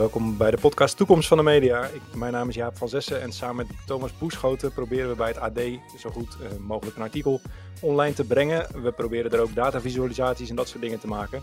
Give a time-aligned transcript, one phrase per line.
[0.00, 1.84] welkom bij de podcast Toekomst van de Media.
[1.84, 5.28] Ik, mijn naam is Jaap van Zessen en samen met Thomas Boeschoten proberen we bij
[5.28, 5.60] het AD
[5.98, 7.40] zo goed uh, mogelijk een artikel
[7.80, 8.82] online te brengen.
[8.82, 11.42] We proberen er ook datavisualisaties en dat soort dingen te maken.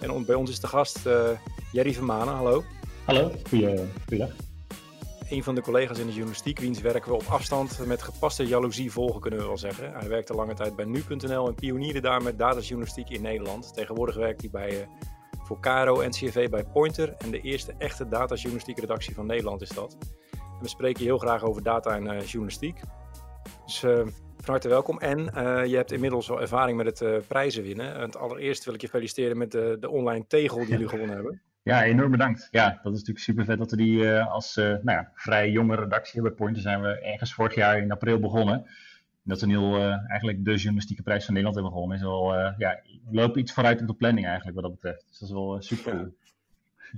[0.00, 1.28] En on, bij ons is de gast uh,
[1.72, 2.64] Jerry Vermanen, hallo.
[3.04, 4.30] Hallo, goeiedag.
[5.28, 8.92] Een van de collega's in de journalistiek, wiens werken we op afstand met gepaste jaloezie
[8.92, 9.92] volgen, kunnen we wel zeggen.
[9.92, 13.74] Hij werkte lange tijd bij nu.nl en pionierde daar met datajournalistiek in Nederland.
[13.74, 14.80] Tegenwoordig werkt hij bij...
[14.80, 14.86] Uh,
[15.48, 19.96] voor Caro NCV bij Pointer en de eerste echte datajournalistieke redactie van Nederland is dat.
[20.32, 22.80] En we spreken heel graag over data en uh, journalistiek.
[23.64, 23.96] Dus uh,
[24.36, 24.98] van harte welkom.
[24.98, 27.94] En uh, je hebt inmiddels al ervaring met het prijzen winnen.
[27.94, 31.42] En allereerst wil ik je feliciteren met de, de online tegel die jullie gewonnen hebben.
[31.62, 32.48] Ja, enorm bedankt.
[32.50, 36.12] Ja, dat is natuurlijk super vet dat we die als nou ja, vrij jonge redactie
[36.12, 36.30] hebben.
[36.30, 38.66] Bij Pointer zijn we ergens vorig jaar in april begonnen
[39.28, 41.96] dat we nu uh, eigenlijk de journalistieke prijs van Nederland hebben gewonnen.
[41.96, 45.06] Is wel, uh, ja, we lopen iets vooruit op de planning eigenlijk wat dat betreft.
[45.08, 46.16] Dus dat is wel uh, super cool.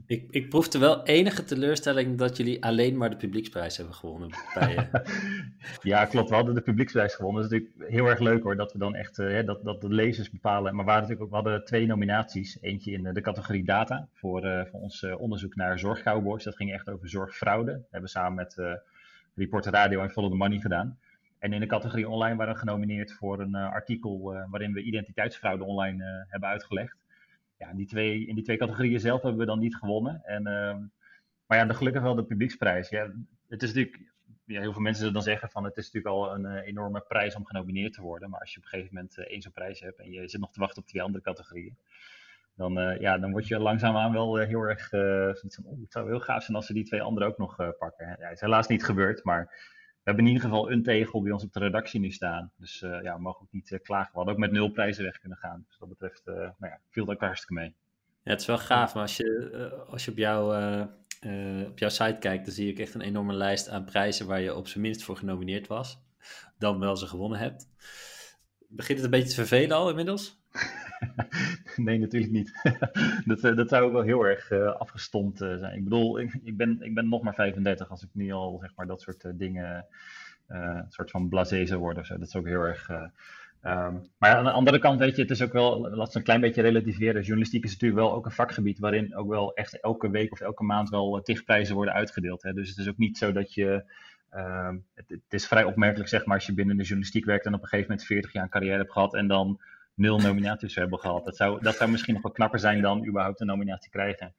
[0.07, 4.31] Ik, ik proefde wel enige teleurstelling dat jullie alleen maar de publieksprijs hebben gewonnen.
[4.55, 4.91] Bij,
[5.83, 6.29] ja, klopt.
[6.29, 7.43] We hadden de publieksprijs gewonnen.
[7.43, 9.89] Dat is natuurlijk heel erg leuk hoor, dat we dan echt hè, dat, dat de
[9.89, 10.75] lezers bepalen.
[10.75, 12.59] Maar we, waren natuurlijk ook, we hadden twee nominaties.
[12.61, 16.45] Eentje in de categorie data voor, voor ons onderzoek naar zorgcowboys.
[16.45, 17.73] Dat ging echt over zorgfraude.
[17.73, 18.81] Dat hebben we samen met
[19.35, 20.99] Reporter Radio en Follow the Money gedaan.
[21.41, 24.83] En in de categorie online waren we genomineerd voor een uh, artikel uh, waarin we
[24.83, 26.97] identiteitsfraude online uh, hebben uitgelegd.
[27.59, 30.25] Ja, die twee, in die twee categorieën zelf hebben we dan niet gewonnen.
[30.25, 30.79] En, ehm,
[31.47, 32.89] maar ja, gelukkig wel de publieksprijs.
[32.89, 33.13] Ja,
[33.49, 34.13] het is natuurlijk,
[34.45, 37.35] ja, heel veel mensen zullen dan zeggen van het is natuurlijk al een enorme prijs
[37.35, 38.31] om genomineerd te worden.
[38.31, 40.53] Maar als je op een gegeven moment één zo'n prijs hebt en je zit nog
[40.53, 41.77] te wachten op twee andere categorieën.
[42.55, 46.57] Dan, ja, dan word je langzaamaan wel heel erg oh, het zou heel gaaf zijn
[46.57, 48.07] als ze die twee andere ook nog pakken.
[48.07, 49.55] Ja, het is helaas niet gebeurd, maar
[50.03, 52.53] we hebben in ieder geval een tegel bij ons op de redactie nu staan.
[52.57, 54.11] Dus uh, ja, we mogen ook niet uh, klagen.
[54.11, 55.65] We hadden ook met nul prijzen weg kunnen gaan.
[55.69, 57.75] Dus dat betreft uh, nou ja, viel het ook hartstikke mee.
[58.23, 60.47] Ja, het is wel gaaf, maar als je, als je op, jou,
[61.67, 64.55] op jouw site kijkt, dan zie ik echt een enorme lijst aan prijzen waar je
[64.55, 66.03] op zijn minst voor genomineerd was.
[66.59, 67.69] Dan wel ze gewonnen hebt.
[68.69, 70.41] Begint het een beetje te vervelen al inmiddels?
[71.77, 72.53] nee, natuurlijk niet.
[73.25, 75.77] dat, dat zou ook wel heel erg uh, afgestompt uh, zijn.
[75.77, 78.73] Ik bedoel, ik, ik, ben, ik ben nog maar 35 als ik nu al zeg
[78.77, 79.87] maar dat soort dingen,
[80.47, 82.07] een soort van blasé zou worden.
[82.07, 82.19] Zo.
[82.19, 82.91] Dat is ook heel erg.
[83.65, 86.23] Um, maar aan de andere kant, weet je, het is ook wel, laat het een
[86.23, 87.23] klein beetje relativeren.
[87.23, 90.65] Journalistiek is natuurlijk wel ook een vakgebied waarin ook wel echt elke week of elke
[90.65, 92.43] maand wel tigprijzen worden uitgedeeld.
[92.43, 92.53] Hè.
[92.53, 93.85] Dus het is ook niet zo dat je.
[94.35, 97.55] Uh, het, het, is vrij opmerkelijk, zeg maar, als je binnen de journalistiek werkt en
[97.55, 99.61] op een gegeven moment 40 jaar een carrière hebt gehad en dan
[100.01, 101.25] nul nominaties hebben gehad.
[101.25, 104.35] Dat zou, dat zou misschien nog wel knapper zijn dan überhaupt een nominatie krijgen.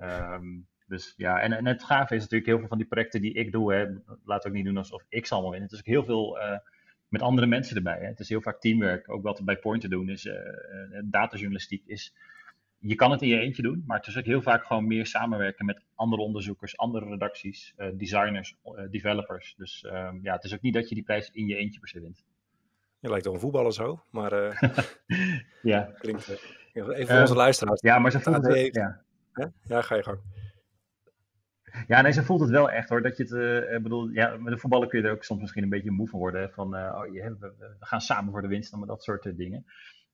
[0.00, 3.32] Um, dus ja, en, en het gave is natuurlijk heel veel van die projecten die
[3.32, 3.86] ik doe, hè,
[4.24, 5.68] laat ook niet doen alsof ik ze allemaal winnen.
[5.68, 6.58] Het is ook heel veel uh,
[7.08, 7.98] met andere mensen erbij.
[7.98, 8.06] Hè.
[8.06, 9.10] Het is heel vaak teamwerk.
[9.10, 10.34] Ook wat we bij Pointer doen is, uh,
[11.04, 12.14] datajournalistiek is,
[12.78, 15.06] je kan het in je eentje doen, maar het is ook heel vaak gewoon meer
[15.06, 18.56] samenwerken met andere onderzoekers, andere redacties, designers,
[18.90, 19.54] developers.
[19.56, 21.88] Dus um, ja, het is ook niet dat je die prijs in je eentje per
[21.88, 22.24] se wint.
[23.06, 24.60] Je lijkt wel een voetballer zo, maar uh,
[25.72, 25.90] ja.
[25.98, 26.36] klinkt uh,
[26.72, 27.80] even voor onze luisteraars.
[27.80, 28.74] Ja, maar ze voelt het, heeft...
[28.74, 29.02] ja.
[29.62, 30.18] ja, ga je gang.
[31.86, 33.02] Ja, nee, ze voelt het wel echt hoor.
[33.02, 35.62] Dat je het, uh, bedoel, ja, met de voetballen kun je er ook soms misschien
[35.62, 36.50] een beetje moe van worden.
[36.50, 39.64] Van, oh, je, we, we, gaan samen voor de winst en dat soort dingen.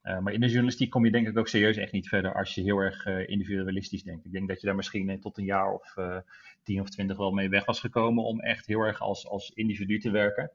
[0.02, 2.62] maar in de journalistiek kom je denk ik ook serieus echt niet verder als je
[2.62, 4.25] heel erg individualistisch denkt.
[4.25, 5.94] Ik denk dat je daar misschien tot een jaar of
[6.62, 9.98] tien of twintig wel mee weg was gekomen om echt heel erg als, als individu
[9.98, 10.50] te werken.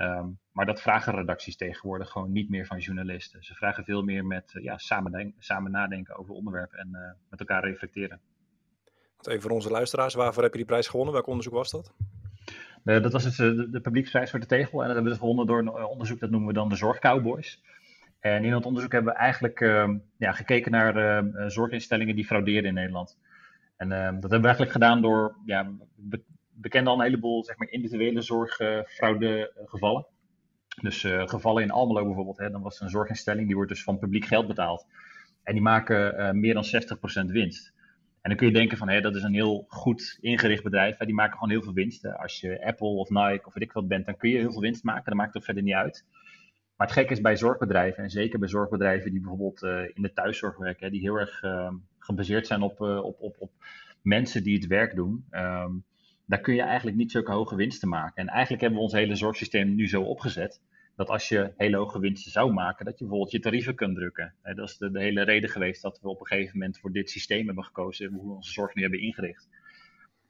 [0.00, 3.44] Um, maar dat vragen redacties tegenwoordig gewoon niet meer van journalisten.
[3.44, 7.00] Ze vragen veel meer met uh, ja, samen, samen, nadenken over onderwerpen en uh,
[7.30, 8.20] met elkaar reflecteren.
[9.20, 11.14] Even voor onze luisteraars, waarvoor heb je die prijs gewonnen?
[11.14, 11.92] Welk onderzoek was dat?
[12.84, 14.80] Uh, dat was het, de, de publieksprijs voor de tegel.
[14.80, 17.62] En dat hebben we gewonnen door een onderzoek, dat noemen we dan de Zorgcowboys.
[18.20, 22.64] En in dat onderzoek hebben we eigenlijk ehm, ja, gekeken naar ehm, zorginstellingen die frauderen
[22.64, 23.18] in Nederland.
[23.76, 25.70] En dat hebben we eigenlijk gedaan door ja,
[26.60, 30.06] we kenden al een heleboel zeg maar, individuele zorgfraudegevallen.
[30.80, 33.82] Dus uh, gevallen in Almelo bijvoorbeeld, hè, dan was er een zorginstelling, die wordt dus
[33.82, 34.86] van publiek geld betaald.
[35.42, 36.64] En die maken uh, meer dan
[37.26, 37.72] 60% winst.
[38.20, 40.96] En dan kun je denken van, hé, dat is een heel goed ingericht bedrijf.
[40.96, 42.06] Hè, die maken gewoon heel veel winst.
[42.06, 44.60] Als je Apple of Nike of weet ik wat bent, dan kun je heel veel
[44.60, 45.04] winst maken.
[45.04, 46.04] Dat maakt het verder niet uit.
[46.76, 49.62] Maar het gekke is bij zorgbedrijven, en zeker bij zorgbedrijven die bijvoorbeeld
[49.94, 51.42] in de thuiszorg werken, hè, die heel erg
[51.98, 53.50] gebaseerd zijn op, op, op, op
[54.02, 55.26] mensen die het werk doen.
[55.30, 55.84] Um,
[56.28, 58.22] daar kun je eigenlijk niet zulke hoge winsten maken.
[58.22, 60.60] En eigenlijk hebben we ons hele zorgsysteem nu zo opgezet
[60.96, 64.34] dat als je hele hoge winsten zou maken, dat je bijvoorbeeld je tarieven kunt drukken.
[64.42, 67.46] Dat is de, hele reden geweest dat we op een gegeven moment voor dit systeem
[67.46, 69.48] hebben gekozen, hoe we onze zorg nu hebben ingericht.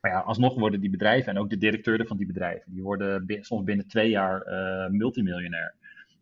[0.01, 3.39] Maar ja, alsnog worden die bedrijven en ook de directeuren van die bedrijven, die worden
[3.41, 5.75] soms binnen twee jaar uh, multimiljonair.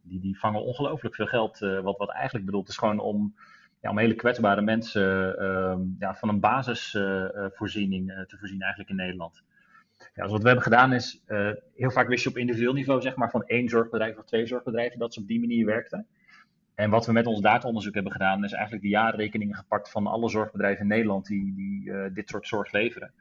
[0.03, 3.35] Die, die vangen ongelooflijk veel geld, uh, wat, wat eigenlijk bedoeld is gewoon om
[3.81, 9.43] ja, om hele kwetsbare mensen ehm, ja, van een basisvoorziening te voorzien eigenlijk in Nederland.
[10.17, 11.23] Ja, dus wat we hebben gedaan is,
[11.75, 14.99] heel vaak wist je op individueel niveau zeg maar van één zorgbedrijf of twee zorgbedrijven
[14.99, 16.07] dat ze op die manier werkten.
[16.75, 20.29] En wat we met ons dataonderzoek hebben gedaan, is eigenlijk de jaarrekeningen gepakt van alle
[20.29, 23.13] zorgbedrijven in Nederland die, die dit soort zorg leveren.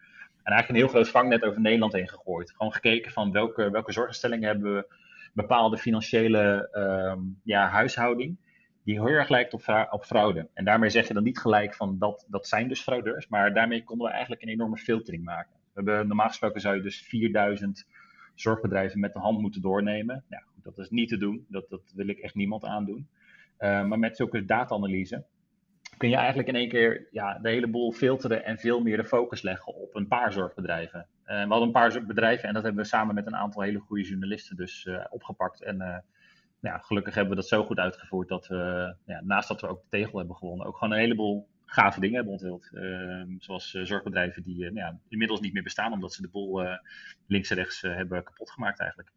[0.44, 2.52] En eigenlijk een heel groot vangnet over Nederland heen gegooid.
[2.52, 4.88] Gewoon gekeken van welke, welke zorginstellingen hebben we
[5.34, 8.38] bepaalde financiële ehm, ja, huishouding.
[8.84, 10.50] Die heel erg lijkt op, op fraude.
[10.54, 13.28] En daarmee zeg je dan niet gelijk van dat, dat zijn dus fraudeurs.
[13.28, 15.55] Maar daarmee konden we eigenlijk een enorme filtering maken.
[15.76, 17.88] Hebben, normaal gesproken zou je dus 4000
[18.34, 20.24] zorgbedrijven met de hand moeten doornemen.
[20.30, 21.46] Goed, dat is niet te doen.
[21.50, 23.08] Dat, dat wil ik echt niemand aandoen.
[23.60, 25.26] Uh, maar met zulke data-analyse
[25.98, 29.06] kun je eigenlijk in één keer ja, de hele boel filteren en veel meer de
[29.06, 31.00] focus leggen op een paar zorgbedrijven.
[31.00, 33.80] Uh, we hadden een paar bedrijven en dat hebben we samen met een aantal hele
[33.80, 35.62] goede journalisten dus opgepakt.
[35.62, 35.98] En uh,
[36.60, 39.82] ja, gelukkig hebben we dat zo goed uitgevoerd dat we, ja, naast dat we ook
[39.82, 42.70] de tegel hebben gewonnen, ook gewoon een heleboel gave dingen hebben onthuld.
[42.74, 46.64] Ehm, zoals zorgbedrijven die nou ja, inmiddels niet meer bestaan omdat ze de boel
[47.28, 49.12] links en rechts hebben kapot gemaakt eigenlijk.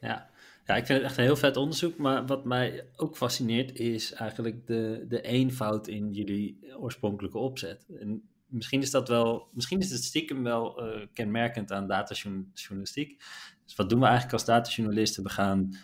[0.00, 0.30] Ja,
[0.66, 1.96] ja, ik vind het echt een heel vet onderzoek.
[1.96, 7.86] Maar wat mij ook fascineert is eigenlijk de, de eenvoud in jullie oorspronkelijke opzet.
[8.00, 10.82] En misschien is dat wel, misschien is het stiekem wel
[11.12, 13.22] kenmerkend aan datajournalistiek.
[13.64, 15.22] Dus wat doen we eigenlijk als datajournalisten?
[15.22, 15.74] We gaan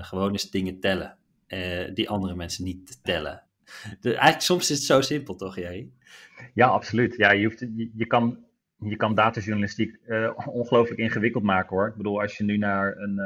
[0.00, 1.16] gewoon eens dingen tellen.
[1.94, 3.45] Die andere mensen niet tellen.
[4.00, 5.90] De, eigenlijk soms is het zo simpel, toch, jij?
[6.54, 7.16] Ja, absoluut.
[7.16, 8.46] Ja, je, hoeft, je, je kan
[8.78, 11.88] je kan datajournalistiek uh, ongelooflijk ingewikkeld maken hoor.
[11.88, 13.20] Ik bedoel, als je nu naar een,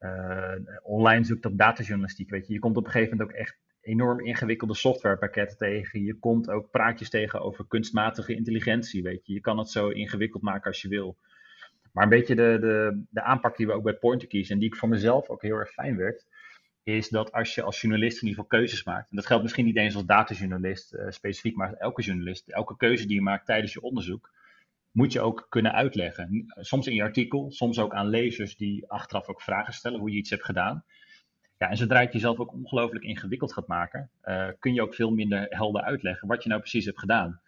[0.00, 3.58] uh, online zoekt op datajournalistiek, weet je, je komt op een gegeven moment ook echt
[3.80, 6.02] enorm ingewikkelde softwarepakketten tegen.
[6.02, 9.32] Je komt ook praatjes tegen over kunstmatige intelligentie, weet je.
[9.32, 11.16] Je kan het zo ingewikkeld maken als je wil.
[11.92, 14.68] Maar een beetje de, de, de aanpak die we ook bij Pointer kiezen en die
[14.68, 16.26] ik voor mezelf ook heel erg fijn werd,
[16.82, 19.64] is dat als je als journalist in ieder geval keuzes maakt, en dat geldt misschien
[19.64, 23.72] niet eens als datajournalist uh, specifiek, maar elke journalist, elke keuze die je maakt tijdens
[23.72, 24.30] je onderzoek,
[24.90, 26.52] moet je ook kunnen uitleggen.
[26.60, 30.16] Soms in je artikel, soms ook aan lezers die achteraf ook vragen stellen hoe je
[30.16, 30.84] iets hebt gedaan.
[31.58, 34.94] Ja, en zodra je het jezelf ook ongelooflijk ingewikkeld gaat maken, uh, kun je ook
[34.94, 37.40] veel minder helder uitleggen wat je nou precies hebt gedaan.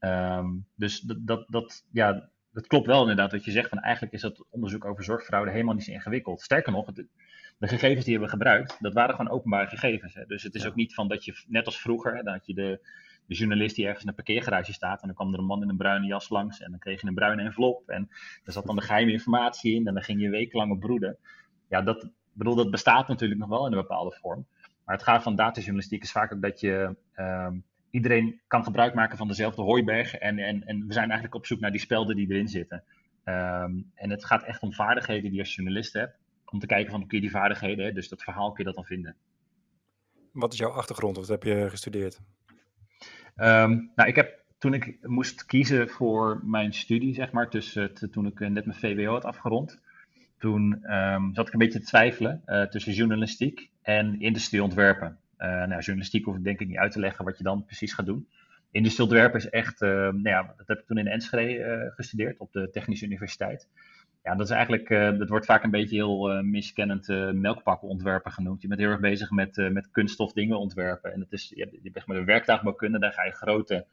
[0.00, 3.68] Um, dus dat, dat, dat, ja, dat klopt wel inderdaad wat je zegt.
[3.68, 6.40] Van eigenlijk is dat onderzoek over zorgfraude helemaal niet zo ingewikkeld.
[6.40, 10.14] Sterker nog, de gegevens die we hebben gebruikt, dat waren gewoon openbare gegevens.
[10.14, 10.24] Hè.
[10.26, 12.80] Dus het is ook niet van dat je, net als vroeger, hè, dat je de,
[13.26, 15.00] de journalist die ergens in een parkeergarage staat.
[15.00, 16.60] En dan kwam er een man in een bruine jas langs.
[16.60, 17.88] En dan kreeg je een bruine envelop.
[17.88, 18.06] En
[18.44, 19.86] daar zat dan de geheime informatie in.
[19.86, 21.16] En dan ging je wekenlang op broeden.
[21.68, 24.46] Ja, dat, bedoel, dat bestaat natuurlijk nog wel in een bepaalde vorm.
[24.84, 26.96] Maar het gaat van datajournalistiek is vaak ook dat je.
[27.16, 30.14] Um, iedereen kan gebruik maken van dezelfde hooiberg.
[30.14, 32.82] En, en, en we zijn eigenlijk op zoek naar die spelden die erin zitten.
[33.24, 36.18] Um, en het gaat echt om vaardigheden die je als journalist hebt.
[36.44, 39.16] Om te kijken van, oké, die vaardigheden, dus dat verhaal kun je dat dan vinden.
[40.32, 41.16] Wat is jouw achtergrond?
[41.16, 42.20] Wat heb je gestudeerd?
[43.36, 48.26] Um, nou, ik heb toen ik moest kiezen voor mijn studie, zeg maar, tussen toen
[48.26, 49.80] ik net mijn VWO had afgerond,
[50.38, 55.18] toen um, zat ik een beetje te twijfelen uh, tussen journalistiek en industrieontwerpen.
[55.40, 57.92] Uh, nou, journalistiek hoef ik denk ik niet uit te leggen wat je dan precies
[57.92, 58.28] gaat doen.
[58.70, 62.52] Industrieontwerpen is echt, uh, nou ja, dat heb ik toen in Enschede eh, gestudeerd op
[62.52, 63.68] de Technische Universiteit.
[64.22, 64.88] Ja, dat is eigenlijk,
[65.18, 68.62] dat wordt vaak een beetje heel miskennend uh, melkpakkenontwerpen genoemd.
[68.62, 71.12] Je bent heel erg bezig met, met kunststof dingen ontwerpen.
[71.12, 73.86] En het is, je, je bent met een werktuigbouwkunde, daar ga je grote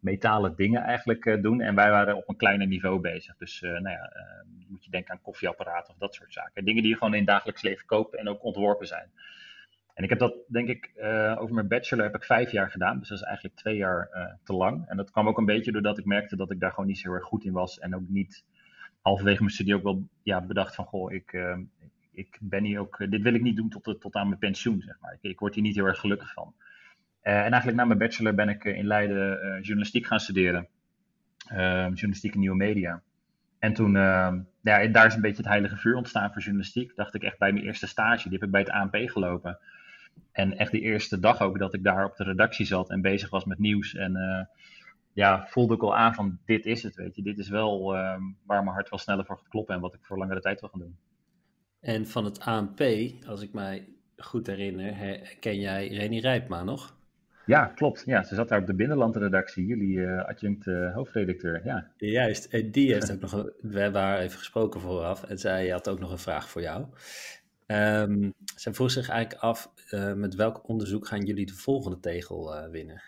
[0.00, 1.60] metalen dingen eigenlijk doen.
[1.60, 3.36] En wij waren op een kleiner niveau bezig.
[3.36, 4.12] Dus nou ja,
[4.68, 6.64] moet je denken aan koffieapparaten of dat soort zaken.
[6.64, 9.10] Dingen die je gewoon in het dagelijks leven koopt en ook ontworpen zijn.
[9.96, 10.90] En ik heb dat, denk ik,
[11.38, 12.98] over mijn bachelor heb ik vijf jaar gedaan.
[12.98, 14.08] Dus dat is eigenlijk twee jaar
[14.44, 14.88] te lang.
[14.88, 17.08] En dat kwam ook een beetje doordat ik merkte dat ik daar gewoon niet zo
[17.08, 17.78] heel erg goed in was.
[17.78, 18.44] En ook niet
[19.00, 21.58] halverwege mijn studie ook wel ja, bedacht van, goh, ik, uh,
[22.12, 24.96] ik ben hier ook, dit wil ik niet doen tot, tot aan mijn pensioen, zeg
[25.00, 25.12] maar.
[25.12, 26.54] Ik, ik word hier niet heel erg gelukkig van.
[27.20, 30.68] En eigenlijk na mijn bachelor ben ik in Leiden journalistiek gaan studeren.
[31.48, 33.02] journalistiek en nieuwe media.
[33.58, 36.94] En toen, ja, daar is een beetje het heilige vuur ontstaan voor journalistiek.
[36.94, 39.58] Dacht ik echt bij mijn eerste stage, die heb ik bij het ANP gelopen.
[40.32, 43.30] En echt die eerste dag ook dat ik daar op de redactie zat en bezig
[43.30, 44.48] was met nieuws en
[45.12, 47.22] ja, voelde ik al aan van dit is het, weet je.
[47.22, 50.04] Dit is wel um, waar mijn hart wel sneller voor gaat kloppen en wat ik
[50.04, 50.96] voor langere tijd wil gaan doen.
[51.80, 52.80] En van het ANP,
[53.26, 56.96] als ik mij goed herinner, ken jij Reni Rijpma nog?
[57.46, 58.02] Ja, klopt.
[58.06, 61.60] Ja, ze zat daar op de binnenlandredactie, jullie uh, adjunct uh, hoofdredacteur.
[61.64, 61.90] Ja.
[61.96, 65.68] Juist, en die heeft ook nog, een, we hebben haar even gesproken vooraf en zij
[65.68, 66.86] had ook nog een vraag voor jou.
[67.66, 72.54] Um, zij vroeg zich eigenlijk af, uh, met welk onderzoek gaan jullie de volgende tegel
[72.54, 73.02] uh, winnen?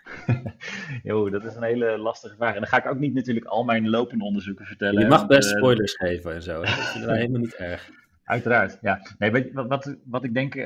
[1.03, 2.53] jo, dat is een hele lastige vraag.
[2.53, 5.01] En dan ga ik ook niet natuurlijk al mijn lopende onderzoeken vertellen.
[5.01, 6.59] Je mag best uh, spoilers geven en zo.
[6.61, 7.89] Dat vind ik helemaal niet erg.
[8.29, 9.01] Uiteraard, ja.
[9.17, 10.63] Nee, weet, wat, wat, wat ik denk, uh,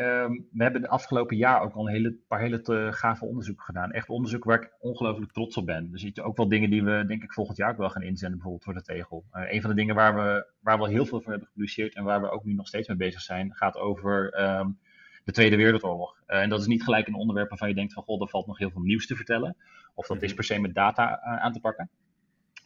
[0.51, 3.91] we hebben de afgelopen jaar ook al een hele, paar hele te, gave onderzoeken gedaan.
[3.91, 5.89] Echt onderzoek waar ik ongelooflijk trots op ben.
[5.91, 8.31] Er zitten ook wel dingen die we, denk ik, volgend jaar ook wel gaan inzenden,
[8.31, 9.23] bijvoorbeeld voor de tegel.
[9.33, 11.95] Uh, een van de dingen waar we, waar we al heel veel voor hebben gepubliceerd
[11.95, 14.77] en waar we ook nu nog steeds mee bezig zijn, gaat over um,
[15.23, 16.21] de Tweede Wereldoorlog.
[16.27, 18.47] Uh, en dat is niet gelijk een onderwerp waarvan je denkt van, god, er valt
[18.47, 19.55] nog heel veel nieuws te vertellen.
[19.93, 20.35] Of dat is mhm.
[20.35, 21.89] per se met data aan te pakken.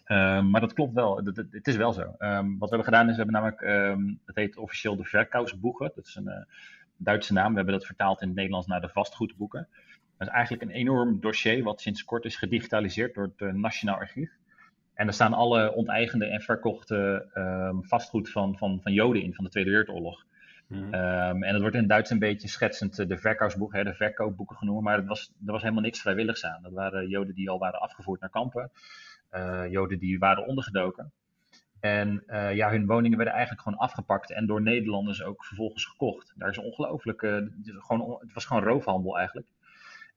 [0.07, 1.21] Um, maar dat klopt wel.
[1.51, 2.15] Het is wel zo.
[2.19, 5.91] Um, wat we hebben gedaan is, we hebben namelijk, um, het heet officieel de Verkausboeken.
[5.95, 6.33] Dat is een uh,
[6.97, 7.49] Duitse naam.
[7.49, 9.67] We hebben dat vertaald in het Nederlands naar de vastgoedboeken.
[10.17, 13.95] Dat is eigenlijk een enorm dossier wat sinds kort is gedigitaliseerd door het uh, Nationaal
[13.95, 14.31] Archief.
[14.93, 17.25] En daar staan alle onteigende en verkochte
[17.81, 20.25] vastgoed van, van, van Joden in van de Tweede Wereldoorlog.
[20.67, 24.57] Mm en dat wordt in het Duits een beetje schetsend uh, de verkoopboeken, de verkoopboeken
[24.57, 24.83] genoemd.
[24.83, 26.61] Maar er was, er was helemaal niks vrijwilligs aan.
[26.61, 28.71] Dat waren Joden die al waren afgevoerd naar kampen.
[29.29, 31.11] Eh, Joden die waren ondergedoken.
[31.79, 36.33] En uh, ja, hun woningen werden eigenlijk gewoon afgepakt en door Nederlanders ook vervolgens gekocht.
[36.35, 39.47] Daar is ongelooflijk, uh, gewoon, het was gewoon roofhandel eigenlijk.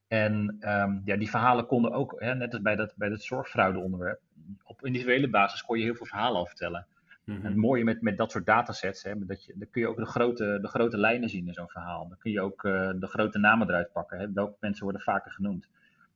[0.07, 4.19] En um, ja, die verhalen konden ook, hè, net als bij dat, bij dat zorgfraude-onderwerp,
[4.63, 6.87] op individuele basis kon je heel veel verhalen al vertellen.
[7.25, 7.45] Mm -hmm.
[7.45, 9.97] En het mooie met, met dat soort datasets, hè, dat je, dan kun je ook
[9.97, 12.07] de grote, de grote lijnen zien in zo'n verhaal.
[12.07, 14.19] Dan kun je ook uh, de grote namen eruit pakken.
[14.19, 14.31] Hè.
[14.31, 15.67] Welke mensen worden vaker genoemd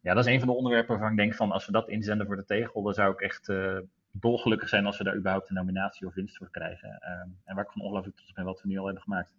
[0.05, 2.27] ja, dat is een van de onderwerpen waarvan ik denk van als we dat inzenden
[2.27, 3.77] voor de tegel, dan zou ik echt uh,
[4.11, 6.89] dolgelukkig zijn als we daar überhaupt een nominatie of winst voor krijgen.
[6.89, 7.09] Uh,
[7.45, 9.33] en waar ik van ongelooflijk trots ben wat we nu al hebben gemaakt.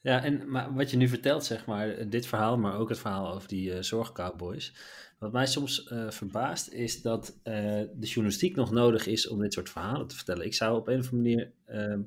[0.00, 3.34] Ja, en maar wat je nu vertelt, zeg maar, dit verhaal, maar ook het verhaal
[3.34, 4.74] over die uh, zorgcowboys.
[5.18, 9.70] Wat mij soms uh, verbaast, is dat de journalistiek nog nodig is om dit soort
[9.70, 10.44] verhalen te vertellen.
[10.44, 11.52] Ik zou op een of andere manier.
[11.64, 12.00] Ehm,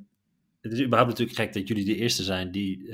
[0.62, 2.88] het is überhaupt natuurlijk gek dat jullie de eerste zijn die.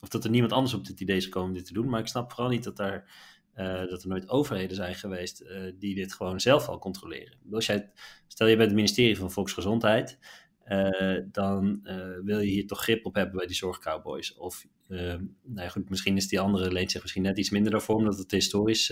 [0.00, 1.88] of dat er niemand anders op dit idee is gekomen om dit te doen.
[1.88, 3.10] Maar ik snap vooral niet dat daar
[3.58, 7.38] uh, dat er nooit overheden zijn geweest uh, die dit gewoon zelf al controleren.
[7.50, 7.90] Als jij,
[8.26, 10.18] stel je bent het ministerie van Volksgezondheid,
[10.66, 11.80] uh, dan
[12.24, 14.34] wil je hier toch grip op hebben bij die zorgcowboys.
[14.34, 18.18] Of, nou ja, misschien is die andere leent zich misschien net iets minder daarvoor, omdat
[18.18, 18.90] het historisch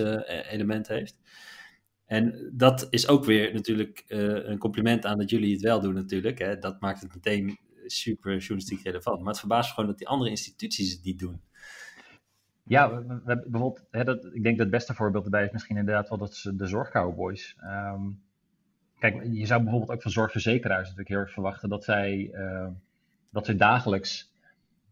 [0.51, 1.17] element heeft.
[2.07, 6.39] En dat is ook weer natuurlijk een compliment aan dat jullie het wel doen natuurlijk.
[6.39, 6.59] Hè.
[6.59, 9.19] Dat maakt het meteen super journalistiek relevant.
[9.19, 11.41] Maar het verbaast me gewoon dat die andere instituties het niet doen.
[12.69, 15.77] Ja, we, we, bijvoorbeeld, hè, dat, ik denk dat het beste voorbeeld erbij is misschien
[15.77, 17.57] inderdaad wel dat de zorgcowboys.
[17.65, 18.21] Um,
[18.99, 22.67] kijk, je zou bijvoorbeeld ook van zorgverzekeraars natuurlijk heel erg verwachten dat zij, uh,
[23.31, 24.33] dat zij dagelijks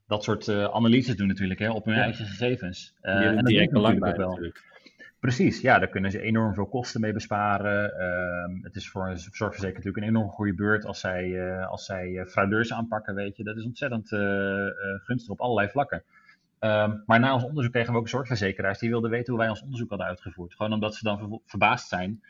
[0.07, 2.03] dat soort uh, analyses doen natuurlijk hè, op hun ja.
[2.03, 2.95] eigen gegevens.
[3.03, 4.29] Uh, en dat direct belang bij wel.
[4.29, 4.73] Natuurlijk.
[5.21, 7.93] Precies, ja, daar kunnen ze enorm veel kosten mee besparen.
[7.99, 11.85] Uh, het is voor een zorgverzekeraar natuurlijk een enorm goede beurt als zij, uh, als
[11.85, 13.45] zij fraudeurs aanpakken, weet je.
[13.45, 14.09] Dat is ontzettend
[15.05, 16.03] gunstig op allerlei vlakken.
[16.65, 19.63] Um, maar na ons onderzoek kregen we ook zorgverzekeraars die wilden weten hoe wij ons
[19.63, 20.55] onderzoek hadden uitgevoerd.
[20.55, 22.23] Gewoon omdat ze dan ver verbaasd zijn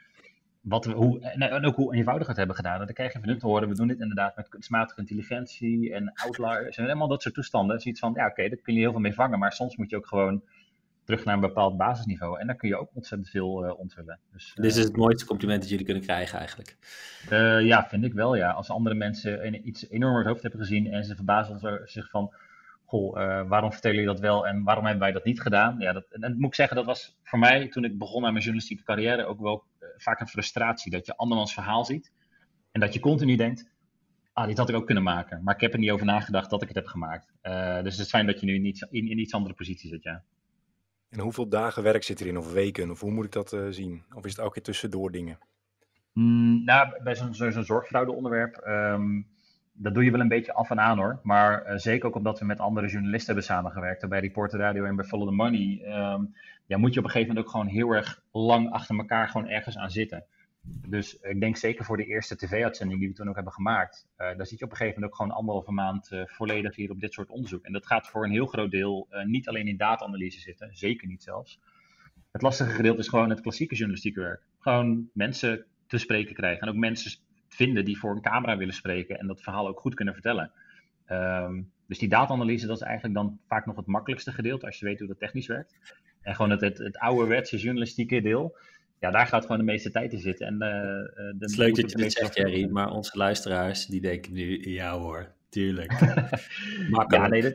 [0.60, 2.80] wat we, hoe, en ook hoe eenvoudig we het hebben gedaan.
[2.80, 5.94] En dan krijg je van hun te horen, we doen dit inderdaad met kunstmatige intelligentie
[5.94, 7.80] en outliers en helemaal dat soort toestanden.
[7.80, 9.90] Zoiets van, ja oké, okay, daar kun je heel veel mee vangen, maar soms moet
[9.90, 10.42] je ook gewoon
[11.04, 12.40] terug naar een bepaald basisniveau.
[12.40, 14.18] En daar kun je ook ontzettend veel uh, ontvullen.
[14.32, 16.76] Dus, uh, Dit is het mooiste compliment dat jullie kunnen krijgen eigenlijk.
[17.30, 18.50] Uh, ja, vind ik wel ja.
[18.50, 22.34] Als andere mensen iets enorm over het hoofd hebben gezien en ze verbazen zich van
[22.94, 25.78] goh, uh, waarom vertellen jullie dat wel en waarom hebben wij dat niet gedaan?
[25.78, 28.32] Ja, dat, en dat moet ik zeggen, dat was voor mij toen ik begon aan
[28.32, 30.90] mijn journalistieke carrière ook wel uh, vaak een frustratie.
[30.90, 32.12] Dat je andermans verhaal ziet
[32.72, 33.70] en dat je continu denkt,
[34.32, 35.42] ah, dit had ik ook kunnen maken.
[35.42, 37.32] Maar ik heb er niet over nagedacht dat ik het heb gemaakt.
[37.42, 39.88] Uh, dus het is fijn dat je nu in iets, in, in iets andere positie
[39.88, 40.22] zit, ja.
[41.08, 44.04] En hoeveel dagen werk zit erin, of weken, of hoe moet ik dat zien?
[44.14, 45.38] Of is het elke keer tussendoor dingen?
[46.12, 48.66] Mm, nou, bij zo'n zo zorgfraude onderwerp...
[48.66, 49.32] Um,
[49.76, 51.20] dat doe je wel een beetje af en aan hoor.
[51.22, 54.08] Maar uh, zeker ook omdat we met andere journalisten hebben samengewerkt.
[54.08, 55.82] Bij Reporter Radio en bij Follow the Money.
[56.12, 56.34] Um,
[56.66, 59.48] ja, moet je op een gegeven moment ook gewoon heel erg lang achter elkaar gewoon
[59.48, 60.24] ergens aan zitten.
[60.88, 64.06] Dus ik denk zeker voor de eerste tv-uitzending die we toen ook hebben gemaakt.
[64.18, 67.00] Uh, daar zit je op een gegeven moment ook gewoon anderhalve maand volledig hier op
[67.00, 67.64] dit soort onderzoek.
[67.64, 70.76] En dat gaat voor een heel groot deel niet alleen in data-analyse zitten.
[70.76, 71.60] Zeker niet zelfs.
[72.32, 74.42] Het lastige gedeelte is gewoon het klassieke journalistieke werk.
[74.58, 76.62] Gewoon mensen te spreken krijgen.
[76.62, 77.20] En ook mensen
[77.54, 80.50] vinden die voor een camera willen spreken en dat verhaal ook goed kunnen vertellen.
[81.08, 84.84] Um, dus die data-analyse, dat is eigenlijk dan vaak nog het makkelijkste gedeelte als je
[84.84, 85.76] weet hoe dat technisch werkt.
[86.22, 88.56] En gewoon het, het, het ouderwetse journalistieke deel,
[89.00, 90.46] ja, daar gaat gewoon de meeste tijd in zitten.
[90.46, 94.32] En, uh, het is leuk dat je dit zegt, Jerry, maar onze luisteraars die denken
[94.32, 95.92] nu, ja hoor, tuurlijk.
[97.08, 97.54] ja, nee, dat,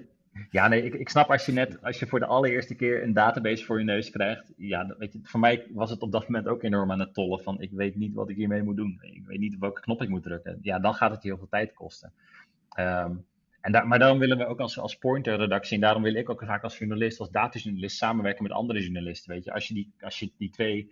[0.49, 3.13] ja, nee, ik, ik snap als je net, als je voor de allereerste keer een
[3.13, 4.53] database voor je neus krijgt.
[4.57, 7.43] Ja, weet je, voor mij was het op dat moment ook enorm aan het tollen
[7.43, 8.99] van ik weet niet wat ik hiermee moet doen.
[9.01, 10.59] Ik weet niet welke knop ik moet drukken.
[10.61, 12.13] Ja, dan gaat het heel veel tijd kosten.
[12.79, 13.25] Um,
[13.61, 16.43] en daar, maar daarom willen we ook als, als pointer-redactie, en daarom wil ik ook
[16.45, 19.33] vaak als journalist, als datajournalist, samenwerken met andere journalisten.
[19.33, 20.91] Weet je, als je die, als je die twee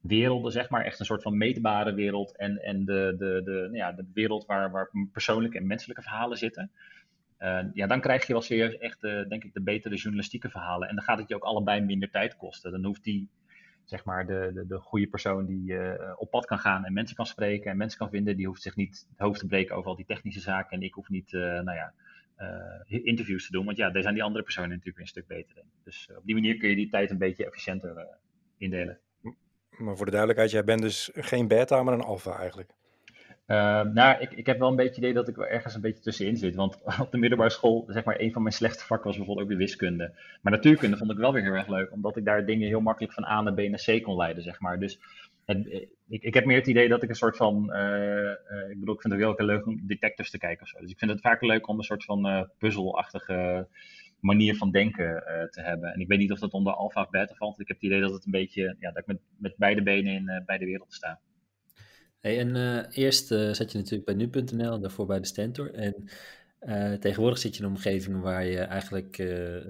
[0.00, 0.84] werelden, zeg maar.
[0.84, 4.46] Echt een soort van meetbare wereld en, en de, de, de, nou ja, de wereld
[4.46, 6.70] waar, waar persoonlijke en menselijke verhalen zitten.
[7.42, 10.88] Uh, ja, dan krijg je wel serieus echt, denk ik, de betere journalistieke verhalen.
[10.88, 12.70] En dan gaat het je ook allebei minder tijd kosten.
[12.70, 13.28] Dan hoeft die,
[13.84, 17.16] zeg maar, de, de, de goede persoon die uh, op pad kan gaan en mensen
[17.16, 19.90] kan spreken en mensen kan vinden, die hoeft zich niet het hoofd te breken over
[19.90, 20.76] al die technische zaken.
[20.76, 21.94] En ik hoef niet, uh, nou ja,
[22.86, 23.64] interviews te doen.
[23.64, 25.70] Want ja, daar zijn die andere personen natuurlijk een stuk beter in.
[25.84, 28.08] Dus op die manier kun je die tijd een beetje efficiënter
[28.56, 28.98] indelen.
[29.70, 32.74] Maar voor de duidelijkheid, jij bent dus geen beta, maar een alpha eigenlijk.
[33.46, 35.80] Uh, nou, ik, ik heb wel een beetje het idee dat ik wel ergens een
[35.80, 36.54] beetje tussenin zit.
[36.54, 39.52] Want op de middelbare school, zeg maar, een van mijn slechte vakken was bijvoorbeeld ook
[39.52, 40.14] de wiskunde.
[40.42, 43.12] Maar natuurkunde vond ik wel weer heel erg leuk, omdat ik daar dingen heel makkelijk
[43.12, 44.78] van A naar B naar C kon leiden, zeg maar.
[44.78, 45.00] Dus
[45.44, 48.78] het, ik, ik heb meer het idee dat ik een soort van, uh, uh, ik
[48.78, 50.80] bedoel, ik vind het heel erg leuk om detectives te kijken of zo.
[50.80, 53.68] Dus ik vind het vaak leuk om een soort van puzzelachtige
[54.20, 55.92] manier van denken te hebben.
[55.92, 57.60] En ik weet niet of dat onder alpha of beta valt.
[57.60, 60.12] Ik heb het idee dat het een beetje, ja, dat ik met, met beide benen
[60.12, 61.20] in beide werelden sta.
[62.22, 65.74] En uh, eerst uh, zat je natuurlijk bij nu.nl daarvoor bij de Stentor.
[65.74, 65.94] En
[66.60, 69.16] uh, tegenwoordig zit je in een omgeving waar je eigenlijk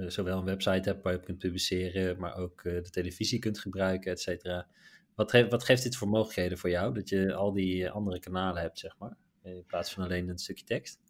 [0.07, 4.11] zowel een website hebt waar je op kunt publiceren, maar ook de televisie kunt gebruiken,
[4.11, 4.67] et cetera.
[5.15, 8.79] Wat, wat, geeft dit voor mogelijkheden voor jou, dat je al die andere kanalen hebt,
[8.79, 11.01] zeg maar, in plaats van alleen een stukje tekst?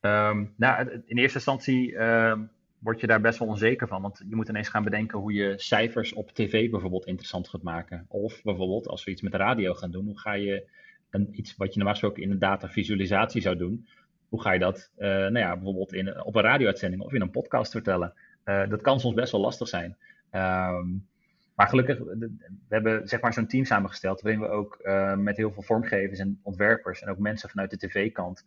[0.00, 2.38] Um, nou, in eerste instantie uh,
[2.86, 4.02] word je daar best wel onzeker van.
[4.02, 8.04] Want je moet ineens gaan bedenken hoe je cijfers op tv bijvoorbeeld interessant gaat maken.
[8.08, 10.68] Of bijvoorbeeld als we iets met radio gaan doen, hoe ga je
[11.10, 13.86] een, iets wat je normaal gesproken in een datavisualisatie zou doen,
[14.28, 17.30] hoe ga je dat uh, nou ja, bijvoorbeeld in, op een radio-uitzending of in een
[17.30, 18.14] podcast vertellen?
[18.44, 19.96] Uh, dat kan soms best wel lastig zijn.
[20.32, 21.06] Um,
[21.54, 22.30] maar gelukkig, we
[22.68, 26.40] hebben zeg maar zo'n team samengesteld waarin we ook uh, met heel veel vormgevers en
[26.42, 28.44] ontwerpers en ook mensen vanuit de tv-kant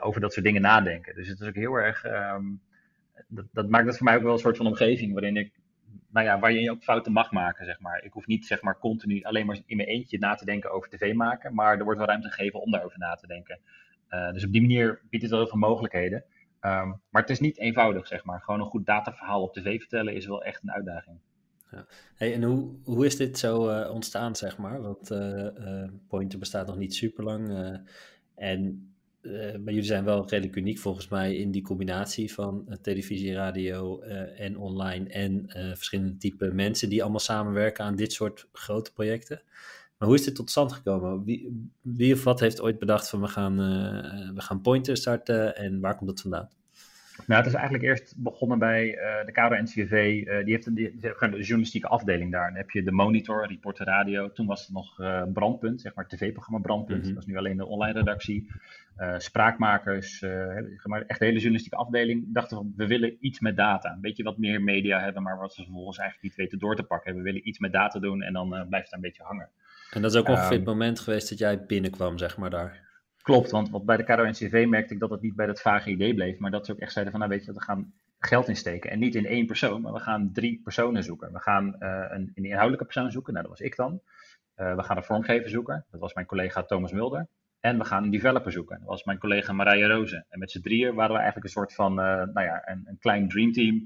[0.00, 1.14] over dat soort dingen nadenken.
[1.14, 2.60] Dus het is ook heel erg um,
[3.28, 5.52] dat, dat, maakt het voor mij ook wel een soort van omgeving waarin ik,
[6.10, 8.04] nou ja, waar je ook fouten mag maken, zeg maar.
[8.04, 10.88] Ik hoef niet, zeg maar, continu alleen maar in mijn eentje na te denken over
[10.88, 13.58] tv maken, maar er wordt wel ruimte gegeven om daarover na te denken.
[14.10, 16.24] Uh, dus op die manier biedt het wel heel veel mogelijkheden.
[16.60, 18.40] Um, maar het is niet eenvoudig, zeg maar.
[18.40, 21.18] Gewoon een goed dataverhaal op tv vertellen is wel echt een uitdaging.
[21.70, 21.86] Ja.
[22.14, 24.82] Hey, en hoe, hoe is dit zo uh, ontstaan, zeg maar?
[24.82, 27.78] Want uh, Pointer bestaat nog niet super lang.
[28.34, 28.87] en
[29.22, 33.34] uh, maar jullie zijn wel redelijk uniek volgens mij in die combinatie van uh, televisie,
[33.34, 38.92] radio uh, en online en verschillende type mensen die allemaal samenwerken aan dit soort grote
[38.92, 39.42] projecten.
[39.98, 41.24] Maar hoe is dit tot stand gekomen?
[41.24, 43.56] Wie, wie of wat heeft ooit bedacht van we gaan,
[44.34, 46.48] we gaan Pointer starten en waar komt dat vandaan?
[47.26, 49.92] Nou, het is eigenlijk eerst begonnen bij uh, de KRO-NCV.
[49.92, 52.46] Uh, die heeft een, die, journalistieke afdeling daar.
[52.46, 54.32] Dan heb je de Monitor, Reporter Radio.
[54.32, 57.04] Toen was het nog uh, Brandpunt, zeg maar tv-programma Brandpunt.
[57.04, 58.50] Mm Dat is nu alleen de online redactie.
[59.16, 60.20] spraakmakers,
[60.82, 62.24] maar echt de hele journalistieke afdeling.
[62.28, 63.92] Dachten van, we willen iets met data.
[63.92, 66.82] Een beetje wat meer media hebben, maar wat ze vervolgens eigenlijk niet weten door te
[66.82, 67.14] pakken.
[67.14, 69.48] We willen iets met data doen en dan blijft het een beetje hangen.
[69.90, 72.87] En dat is ook ongeveer um, het moment geweest dat jij binnenkwam, zeg maar, daar.
[73.28, 76.38] Klopt, want, bij de KRO-NCV merkte ik dat het niet bij dat vage idee bleef,
[76.38, 78.90] maar dat ze ook echt zeiden van, nou weet je, we gaan geld insteken.
[78.90, 81.32] En niet in één persoon, maar we gaan drie personen zoeken.
[81.32, 84.00] We gaan uh, een, een, inhoudelijke persoon zoeken, nou dat was ik dan.
[84.56, 87.28] Uh, we gaan een vormgever zoeken, dat was mijn collega Thomas Mulder.
[87.60, 90.26] En we gaan een developer zoeken, dat was mijn collega Marije Rozen.
[90.28, 92.98] En met z'n drieën waren we eigenlijk een soort van, uh, nou ja, een, een
[92.98, 93.82] klein dreamteam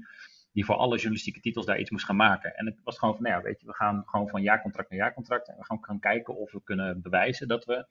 [0.51, 2.55] die voor alle journalistieke titels daar iets moest gaan maken.
[2.55, 4.99] En het was gewoon van, nou ja, weet je, we gaan gewoon van jaarcontract naar
[4.99, 5.47] jaarcontract.
[5.47, 7.85] En we gaan gaan kijken of we kunnen bewijzen dat we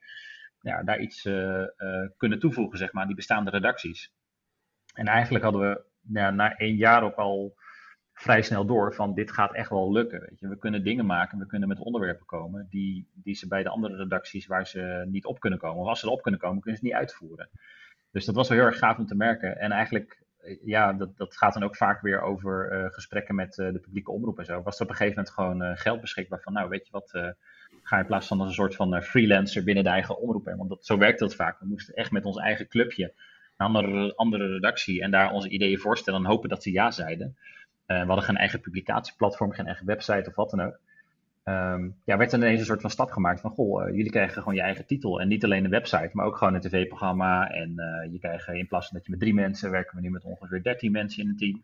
[0.63, 4.13] ja, daar iets uh, uh, kunnen toevoegen, zeg maar, die bestaande redacties.
[4.95, 5.85] En eigenlijk hadden we
[6.31, 7.55] na één jaar ook al
[8.13, 10.21] vrij snel door van dit gaat echt wel lukken.
[10.21, 10.49] Weet je.
[10.49, 13.97] We kunnen dingen maken, we kunnen met onderwerpen komen die, die ze bij de andere
[13.97, 16.87] redacties waar ze niet op kunnen komen, of als ze erop kunnen komen, kunnen ze
[16.87, 17.51] niet uitvoeren.
[18.11, 19.59] Dus dat was wel heel erg gaaf om te merken.
[19.59, 20.25] En eigenlijk,
[20.65, 24.45] ja, dat, dat gaat dan ook vaak weer over gesprekken met de publieke omroep en
[24.45, 24.63] zo.
[24.63, 27.35] Was er op een gegeven moment gewoon geld beschikbaar van, nou weet je wat,
[27.83, 30.55] ga in plaats van als een soort van eh, freelancer binnen de eigen omroep.
[30.57, 31.61] Want dat, zo werkt dat vaak.
[31.61, 33.13] We moesten echt met ons eigen clubje
[33.57, 37.37] een andere, andere redactie en daar onze ideeën voorstellen en hopen dat ze ja zeiden.
[37.87, 40.81] Uh, we hadden geen eigen publicatieplatform, geen eigen website of wat dan ook.
[41.45, 44.39] Um, ja, werd er ineens een soort van stap gemaakt van, goh, uh, jullie krijgen
[44.39, 45.21] gewoon je eigen titel.
[45.21, 47.51] En niet alleen een website, maar ook gewoon een tv-programma.
[47.51, 47.75] En
[48.11, 50.63] je krijgt in plaats van dat je met drie mensen, werken we nu met ongeveer
[50.63, 51.63] dertien mensen in een team.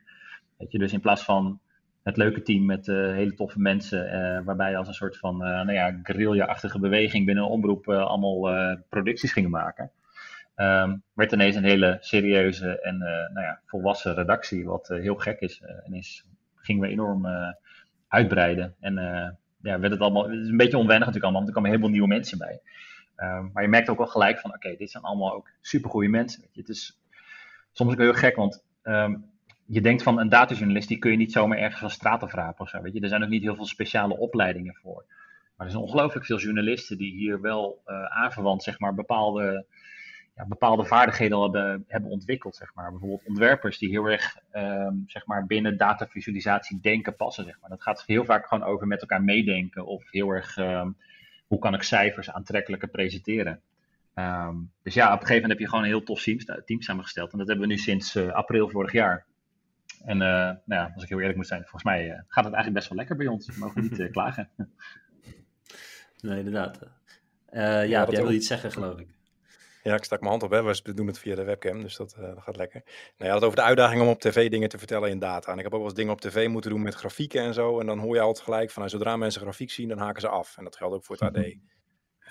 [0.57, 1.61] Weet je, dus in plaats van
[2.02, 5.48] het leuke team met uh, hele toffe mensen, uh, waarbij als een soort van uh,
[5.48, 9.90] nou ja, guerrilla-achtige beweging binnen een omroep allemaal producties gingen maken.
[10.56, 15.62] Um, werd ineens een hele serieuze en nou ja, volwassen redactie, wat heel gek is.
[15.84, 16.24] en is,
[16.56, 17.26] gingen we enorm
[18.08, 18.74] uitbreiden.
[18.80, 18.94] En
[19.62, 21.90] ja, werd het allemaal, het is een beetje onwennig natuurlijk allemaal, want er kwamen veel
[21.90, 22.61] nieuwe mensen bij.
[23.16, 26.40] Um, maar je merkt ook wel gelijk van, oké, dit zijn allemaal ook supergoeie mensen.
[26.40, 26.61] Weet je.
[26.61, 27.00] Het is
[27.72, 29.30] soms ook heel gek, want um,
[29.70, 32.68] je denkt van een datajournalist, die kun je niet zomaar ergens van straat afrapen of
[32.68, 32.83] zo.
[32.83, 33.00] Weet je?
[33.00, 35.04] Er zijn ook niet heel veel speciale opleidingen voor.
[35.57, 39.64] Maar er zijn ongelooflijk veel journalisten die hier wel uh, aanverwant, zeg maar, bepaalde,
[40.37, 42.90] ja, bepaalde vaardigheden hebben, hebben ontwikkeld, zeg maar.
[42.90, 47.70] Bijvoorbeeld ontwerpers die heel erg, ehm, zeg maar, binnen datavisualisatie denken passen, zeg maar.
[47.70, 50.90] Dat gaat heel vaak gewoon over met elkaar meedenken of heel erg, ehm,
[51.46, 53.61] hoe kan ik cijfers aantrekkelijker presenteren.
[54.14, 56.81] Ehm, dus ja, op een gegeven moment heb je gewoon een heel tof team, team
[56.81, 57.33] samengesteld.
[57.33, 59.26] En dat hebben we nu sinds uh, april vorig jaar.
[60.04, 62.54] En uh, nou ja, als ik heel eerlijk moet zijn, volgens mij uh, gaat het
[62.54, 63.46] eigenlijk best wel lekker bij ons.
[63.46, 64.50] We mogen niet klagen.
[66.20, 66.78] Nee, inderdaad.
[67.52, 69.08] ja, ja jij wil iets zeggen, geloof ik.
[69.82, 70.50] Ja, ik stak mijn hand op.
[70.50, 70.62] Hè.
[70.62, 72.82] We doen het via de webcam, dus dat, dat gaat lekker.
[73.16, 75.52] Nou ja, het over de uitdaging om op tv dingen te vertellen in data.
[75.52, 77.80] En ik heb ook wel eens dingen op tv moeten doen met grafieken en zo.
[77.80, 80.28] En dan hoor je altijd gelijk van, nou, zodra mensen grafiek zien, dan haken ze
[80.28, 80.56] af.
[80.56, 81.54] En dat geldt ook voor het AD.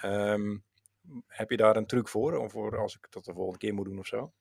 [0.03, 0.63] Um,
[1.27, 2.37] heb je daar een truc voor?
[2.37, 4.31] Of voor als ik dat de volgende keer moet doen of zo?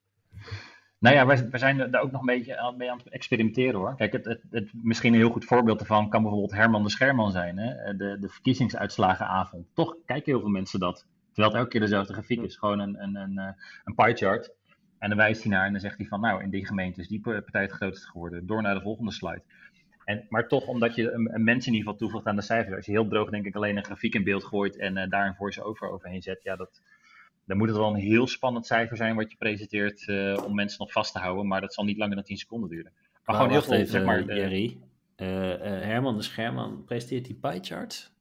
[0.99, 3.97] Nou ja, wij, zijn daar ook nog een beetje mee aan het experimenteren hoor.
[3.97, 7.59] Kijk, het, het, misschien een heel goed voorbeeld ervan kan bijvoorbeeld Herman de Scherman zijn.
[7.59, 7.97] Hè?
[7.97, 9.67] De, de verkiezingsuitslagenavond.
[9.75, 11.07] Toch kijken heel veel mensen dat.
[11.33, 12.57] Terwijl het elke keer dezelfde grafiek is.
[12.57, 13.53] Gewoon een, een, een, eh,
[13.85, 14.55] een pie chart.
[14.99, 17.09] En dan wijst hij naar en dan zegt hij van nou, in die gemeente is
[17.09, 18.47] die partij het grootste geworden.
[18.47, 19.43] Door naar de volgende slide.
[20.05, 22.77] En, maar toch, omdat je een, een mens in ieder geval toevoegt aan de cijfers.
[22.77, 25.27] Als je heel droog, denk ik, alleen een grafiek in beeld gooit en uh, daar
[25.27, 26.43] een voice-over overheen zet.
[26.43, 26.83] Ja, dat,
[27.47, 30.79] dan moet het wel een heel spannend cijfer zijn wat je presenteert uh, om mensen
[30.79, 31.47] nog vast te houden.
[31.47, 32.93] Maar dat zal niet langer dan 10 seconden duren.
[33.25, 34.25] Maar, gewoon heel veel, even, zeg maar.
[34.25, 34.79] Jerry.
[35.17, 35.27] Uh,
[35.61, 38.15] Herman de Scherman presenteert die pie charts.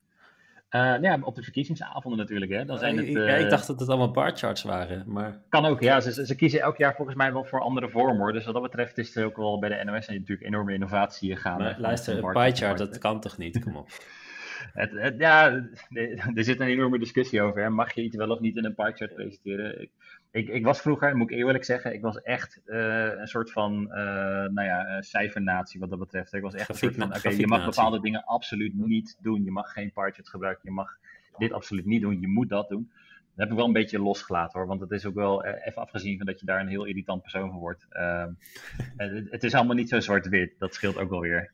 [0.69, 2.51] Uh, ja, op de verkiezingsavonden natuurlijk.
[2.51, 2.65] Hè.
[2.65, 5.03] Dan zijn het, ja, ik dacht dat het allemaal barcharts waren.
[5.07, 5.41] Maar...
[5.49, 5.99] Kan ook, ja.
[5.99, 8.17] Ze, ze, kiezen elk jaar volgens mij wel voor andere vormen.
[8.17, 8.33] Hoor.
[8.33, 11.57] Dus wat dat betreft is er ook wel bij de NOS natuurlijk enorme innovatie gaan.
[11.57, 13.63] Maar, luister, een pie chart, dat kan toch niet?
[13.63, 13.87] Kom op.
[14.73, 15.51] het, het, ja,
[16.35, 17.61] er zit een enorme discussie over.
[17.61, 17.69] Hè.
[17.69, 19.81] Mag je iets wel of niet in een pie chart presenteren?
[19.81, 19.91] Ik,
[20.31, 23.81] ik, ik, was vroeger, moet ik eerlijk zeggen, ik was echt uh, een soort van
[23.89, 26.33] uh, nou ja, cijfernatie wat dat betreft.
[26.33, 29.43] Ik was echt een soort van, oké, je mag bepaalde dingen absoluut niet doen.
[29.43, 30.97] Je mag geen pie chart gebruiken, je mag
[31.37, 32.91] dit absoluut niet doen, je moet dat doen.
[33.35, 35.81] Dat heb ik wel een beetje losgelaten hoor, want het is ook wel, uh, even
[35.81, 37.85] afgezien van dat je daar een heel irritant persoon van wordt.
[37.89, 38.31] Ehm,
[38.97, 41.51] het, het, is allemaal niet zo zwart-wit, dat scheelt ook wel weer.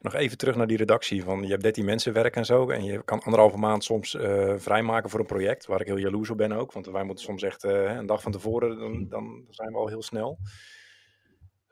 [0.00, 1.22] Nog even terug naar die redactie.
[1.22, 2.70] Van, je hebt 13 mensen werken en zo.
[2.70, 5.66] En je kan anderhalve maand soms uh, vrijmaken voor een project.
[5.66, 6.72] Waar ik heel jaloers op ben ook.
[6.72, 8.78] Want wij moeten soms echt uh, een dag van tevoren.
[8.78, 10.38] Dan, dan, zijn we al heel snel.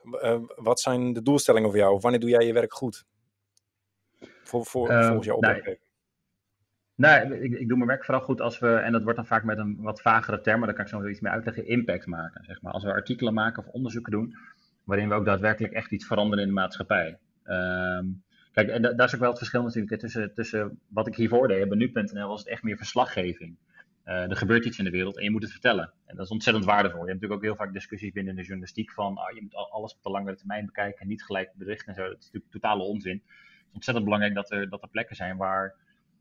[0.05, 1.99] Uh, wat zijn de doelstellingen voor jou?
[2.01, 3.05] Wanneer doe jij je werk goed?
[4.19, 5.81] Voor, voor, volgens jouw opdrachtgever.
[6.95, 9.27] Nee, nee ik, ik, doe mijn werk vooral goed als we, en dat wordt dan
[9.27, 12.07] vaak met een wat vagere term, maar daar kan ik zo iets meer uitleggen, impact
[12.07, 12.45] maken.
[12.45, 12.73] Zeg maar.
[12.73, 14.35] Als we artikelen maken of onderzoeken doen,
[14.85, 17.19] waarin we ook daadwerkelijk echt iets veranderen in de maatschappij.
[17.47, 21.49] Um, kijk, en daar is ook wel het verschil natuurlijk tussen, tussen wat ik hiervoor
[21.49, 21.69] deed.
[21.69, 23.57] Bij nu.nl was het echt meer verslaggeving.
[24.05, 25.93] Uh, er gebeurt iets in de wereld en je moet het vertellen.
[26.07, 27.01] En dat is ontzettend waardevol.
[27.01, 29.95] Je hebt natuurlijk ook heel vaak discussies binnen de journalistiek van oh, je moet alles
[29.95, 32.03] op de langere termijn bekijken en niet gelijk berichten en zo.
[32.03, 33.23] Dat is natuurlijk totale onzin.
[33.25, 35.75] Het is ontzettend belangrijk dat er, dat er plekken zijn waar,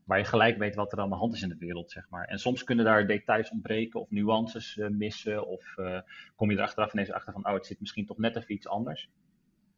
[0.04, 2.24] waar je gelijk weet wat er aan de hand is in de wereld, zeg maar.
[2.24, 6.00] En soms kunnen daar details ontbreken of nuances uh, missen of uh,
[6.36, 8.68] kom je er achteraf ineens achter van oh, het zit misschien toch net even iets
[8.68, 9.10] anders.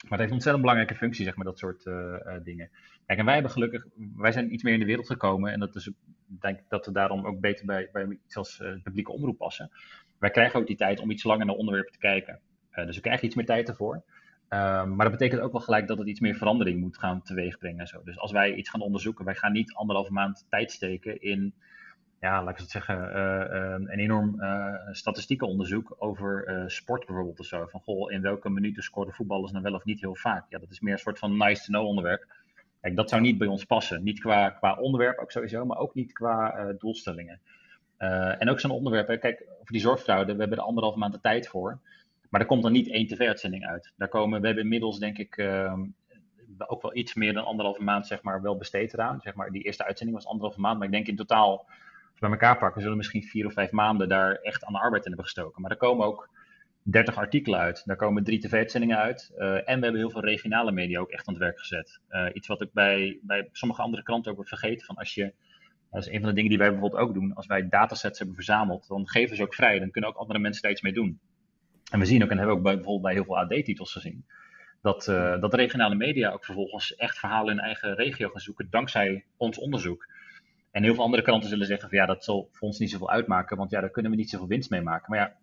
[0.05, 2.71] Maar het heeft een ontzettend belangrijke functie, zeg maar, dat soort uh, dingen.
[3.07, 3.87] Kijk, en wij hebben gelukkig,
[4.17, 5.53] wij zijn iets meer in de wereld gekomen.
[5.53, 5.91] En dat is,
[6.27, 9.71] denk dat we daarom ook beter bij, bij iets als uh, publieke omroep passen.
[10.19, 12.41] Wij krijgen ook die tijd om iets langer naar onderwerpen te kijken.
[12.71, 14.03] Dus we krijgen iets meer tijd ervoor.
[14.49, 17.81] Ehm, maar dat betekent ook wel gelijk dat het iets meer verandering moet gaan teweegbrengen.
[17.81, 18.03] En zo.
[18.05, 21.55] Dus als wij iets gaan onderzoeken, wij gaan niet anderhalve maand tijd steken in
[22.25, 27.67] ja, laat ik het zeggen, uh, een enorm uh, statistiekenonderzoek over sport bijvoorbeeld of zo.
[27.67, 30.45] Van goh, in welke minuten scoren voetballers nou wel of niet heel vaak?
[30.49, 32.27] Ja, dat is meer een soort van nice to know onderwerp.
[32.81, 34.03] Kijk, dat zou niet bij ons passen.
[34.03, 37.41] Niet qua, qua onderwerp ook sowieso, maar ook niet qua doelstellingen.
[38.39, 41.49] en ook zo'n onderwerp, kijk, over die zorgfraude, we hebben er anderhalve maand de tijd
[41.49, 41.79] voor.
[42.31, 43.93] Maar er komt dan niet één tv-uitzending uit.
[43.97, 45.83] Daar komen, we hebben inmiddels denk ik ehm,
[46.59, 49.21] ook wel iets meer dan anderhalve maand zeg maar, wel besteed eraan.
[49.21, 51.67] Zeg maar, die eerste uitzending was anderhalve maand, maar ik denk in totaal
[52.19, 55.09] bij elkaar pakken, zullen misschien vier of vijf maanden daar echt aan de arbeid in
[55.09, 55.63] hebben gestoken.
[55.63, 56.29] Maar er komen ook
[56.83, 57.83] 30 artikelen uit.
[57.85, 59.33] Daar komen drie tv-uitzendingen uit.
[59.37, 62.01] Uh, en we hebben heel veel regionale media ook echt aan het werk gezet.
[62.11, 64.87] Uh, iets wat ik bij, bij sommige andere kranten ook wordt vergeten.
[64.87, 65.33] Van als je,
[65.91, 67.35] dat is een van de dingen die wij bijvoorbeeld ook doen.
[67.35, 69.79] Als wij datasets hebben verzameld, dan geven ze ook vrij.
[69.79, 71.19] Dan kunnen ook andere mensen daar iets mee doen.
[71.91, 74.25] En we zien ook, en hebben ook bij, bijvoorbeeld bij heel veel AD-titels gezien.
[74.83, 78.67] Dat, uh, dat regionale media ook vervolgens echt verhalen in eigen regio gaan zoeken.
[78.71, 80.07] Dankzij ons onderzoek.
[80.75, 83.11] En heel veel andere kranten zullen zeggen van ja, dat zal voor ons niet zoveel
[83.11, 85.11] uitmaken, want ja, daar kunnen we niet zoveel winst mee maken.
[85.11, 85.37] Maar ja,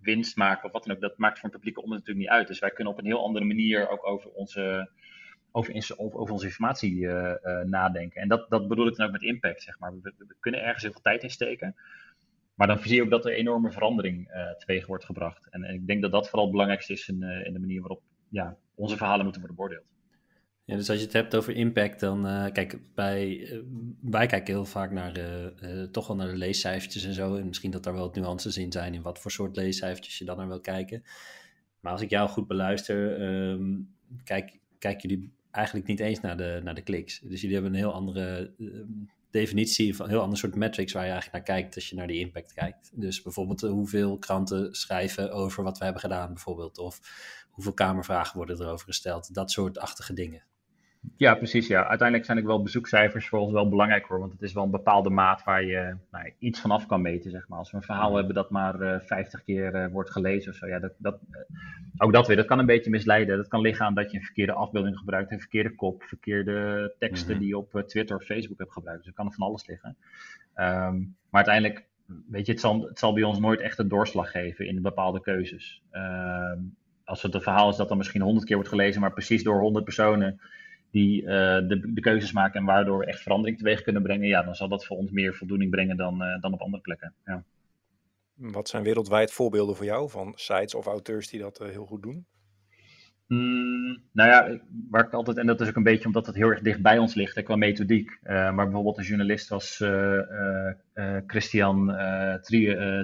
[0.00, 2.46] winst maken of wat dan ook, dat maakt voor een publieke omroep natuurlijk niet uit.
[2.46, 4.90] Dus wij kunnen op een heel andere manier ook over onze,
[5.50, 8.20] over, over, onze informatie uh, uh, nadenken.
[8.20, 9.92] En dat, dat bedoel ik dan ook met impact, zeg maar.
[10.02, 11.74] We, kunnen ergens heel veel tijd in steken.
[12.54, 15.48] Maar dan zie je ook dat er enorme verandering uh, teweeg wordt gebracht.
[15.50, 18.02] En, en, ik denk dat dat vooral het belangrijkste is in, in de manier waarop
[18.28, 19.91] ja, onze verhalen moeten worden beoordeeld.
[20.64, 23.62] Ja, dus als je het hebt over impact, dan uh, kijk, bij, uh,
[24.00, 27.36] wij kijken heel vaak naar uh, toch wel naar de leescijfertjes en zo.
[27.36, 30.36] En misschien dat daar wel nuances in zijn in wat voor soort leescijfertjes je dan
[30.36, 31.02] naar wil kijken.
[31.80, 33.94] Maar als ik jou goed beluister, um,
[34.24, 37.20] kijk, kijken jullie eigenlijk niet eens naar de, naar de kliks.
[37.20, 38.52] Dus jullie hebben een heel andere
[39.30, 42.06] definitie van een heel ander soort metrics waar je eigenlijk naar kijkt als je naar
[42.06, 42.90] die impact kijkt.
[42.94, 46.78] Dus bijvoorbeeld hoeveel kranten schrijven over wat we hebben gedaan, bijvoorbeeld.
[46.78, 47.00] Of
[47.50, 49.34] hoeveel kamervragen worden erover gesteld.
[49.34, 50.42] Dat soort achtige dingen.
[51.16, 51.66] Ja, precies.
[51.66, 51.86] Ja.
[51.86, 54.18] Uiteindelijk zijn ook wel bezoekcijfers voor ons wel belangrijk hoor.
[54.18, 57.30] Want het is wel een bepaalde maat waar je nou, iets vanaf kan meten.
[57.30, 57.58] Zeg maar.
[57.58, 58.16] Als we een verhaal mhm.
[58.16, 60.66] hebben dat maar uh, eh, 50 keer uh, wordt gelezen of zo.
[60.66, 61.38] Ja, dat, dat, uh,
[61.96, 62.36] ook dat weer.
[62.36, 63.36] Dat kan een beetje misleiden.
[63.36, 65.32] Dat kan liggen aan dat je een verkeerde afbeelding gebruikt.
[65.32, 66.02] Een verkeerde kop.
[66.02, 67.40] Verkeerde teksten mm -hmm.
[67.40, 69.04] die je op Twitter of Facebook hebt gebruikt.
[69.04, 69.96] Dus dat kan van alles liggen.
[70.56, 71.84] Um, maar uiteindelijk,
[72.30, 75.20] weet je, het zal, het zal bij ons nooit echt een doorslag geven in bepaalde
[75.20, 75.82] keuzes.
[75.92, 79.42] Um, als het een verhaal is dat dan misschien 100 keer wordt gelezen, maar precies
[79.42, 80.40] door 100 personen
[80.92, 81.28] die uh,
[81.68, 84.68] de, de, keuzes maken en waardoor we echt verandering teweeg kunnen brengen, ja, dan zal
[84.68, 87.14] dat voor ons meer voldoening brengen dan, uh, dan op andere plekken.
[87.24, 87.44] Ja.
[88.34, 92.02] Wat zijn wereldwijd voorbeelden voor jou van sites of auteurs die dat uh, heel goed
[92.02, 92.26] doen?
[93.26, 96.48] Mm, nou ja, waar ik altijd, en dat is ook een beetje omdat het heel
[96.48, 98.18] erg dicht bij ons ligt hè, qua methodiek.
[98.22, 99.84] maar bijvoorbeeld een journalist als
[101.26, 101.86] Christian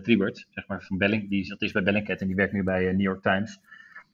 [0.02, 2.92] Triebert, zeg maar van Belling, die dat is bij Bellingcat en die werkt nu bij
[2.92, 3.60] New York Times.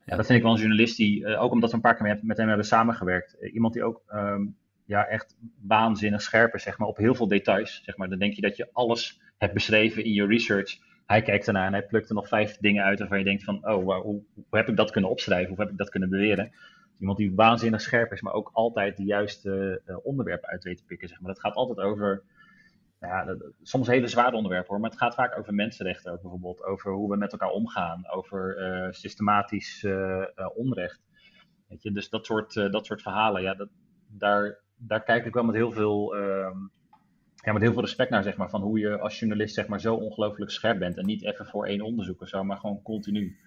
[0.07, 2.19] Ja, dat vind ik wel een journalist die, uh, ook omdat we een paar keer
[2.23, 6.79] met hem hebben samengewerkt, uh, iemand die ook um, ja, echt waanzinnig scherp is, zeg
[6.79, 7.81] maar, op heel veel details.
[7.85, 8.09] Zeg maar.
[8.09, 10.79] Dan denk je dat je alles hebt beschreven in je research.
[11.07, 13.69] Hij kijkt ernaar en hij plukt er nog vijf dingen uit waarvan je denkt van,
[13.69, 15.49] oh, hoe, heb ik dat kunnen opschrijven?
[15.49, 16.53] Hoe heb ik dat kunnen beweren?
[16.99, 20.85] Iemand die waanzinnig scherp is, maar ook altijd de juiste uh, onderwerpen uit weet te
[20.85, 21.09] pikken.
[21.09, 21.33] Zeg maar.
[21.33, 22.23] Dat gaat altijd over
[23.00, 26.92] ja, soms hele zware onderwerpen hoor, maar het gaat vaak over mensenrechten ook bijvoorbeeld, over
[26.92, 31.00] hoe we met elkaar omgaan, over uh, systematisch uh, onrecht.
[31.68, 33.68] Weet je, dus dat soort, dat soort verhalen, ja, dat,
[34.07, 36.57] daar, daar kijk ik wel met heel veel, ehm,
[37.35, 39.80] ja, met heel veel respect naar, zeg maar, van hoe je als journalist zeg maar,
[39.80, 40.96] zo ongelooflijk scherp bent.
[40.96, 43.38] En niet even voor één onderzoek of zo, maar gewoon continu.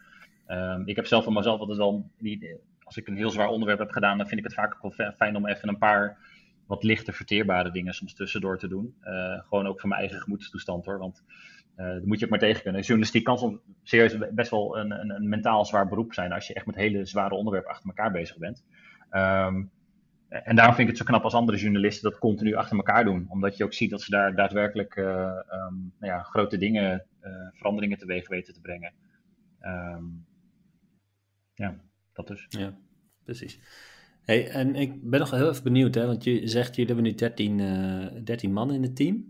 [0.48, 3.80] Um, ik heb zelf van mezelf altijd wel, niet, als ik een heel zwaar onderwerp
[3.80, 6.18] heb gedaan, dan vind ik het vaak ook wel fijn om even een paar
[6.68, 8.96] wat lichter verteerbare dingen soms tussendoor te doen.
[9.04, 10.98] Uh, gewoon ook voor mijn eigen gemoedstoestand hoor.
[10.98, 11.24] Want
[11.78, 12.82] uh, dat moet je ook maar tegen kunnen.
[12.82, 16.54] Journalistiek kan soms serieus best wel een, een, een, mentaal zwaar beroep zijn als je
[16.54, 18.64] echt met hele zware onderwerpen achter elkaar bezig bent.
[19.12, 19.72] Um,
[20.30, 23.26] en daarom vind ik het zo knap als andere journalisten dat continu achter elkaar doen.
[23.30, 25.06] Omdat je ook ziet dat ze daar daadwerkelijk uh,
[25.52, 27.06] um, nou ja, grote dingen,
[27.54, 28.94] veranderingen teweeg weten te brengen.
[29.62, 30.26] Um,
[31.54, 31.76] ja,
[32.14, 32.46] dat dus.
[32.50, 32.78] Ja,
[33.24, 33.60] precies.
[34.28, 37.18] Hey, en ik ben nog heel even benieuwd, hè, want je zegt, jullie hebben nu
[37.18, 39.30] 13, uh, 13 man in het team.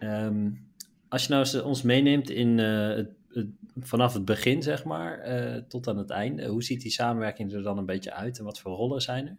[0.00, 0.66] Um,
[1.08, 3.46] als je nou ons meeneemt in, uh, het,
[3.80, 7.62] vanaf het begin, zeg maar, uh, tot aan het einde, hoe ziet die samenwerking er
[7.62, 9.36] dan een beetje uit en wat voor rollen zijn er?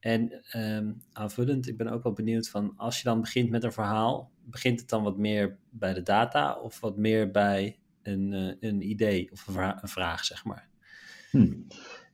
[0.00, 3.72] En um, aanvullend, ik ben ook wel benieuwd van, als je dan begint met een
[3.72, 8.70] verhaal, begint het dan wat meer bij de data of wat meer bij een, uh,
[8.70, 10.68] een idee of een, vra een, vraag, zeg maar?
[11.30, 11.52] Hm.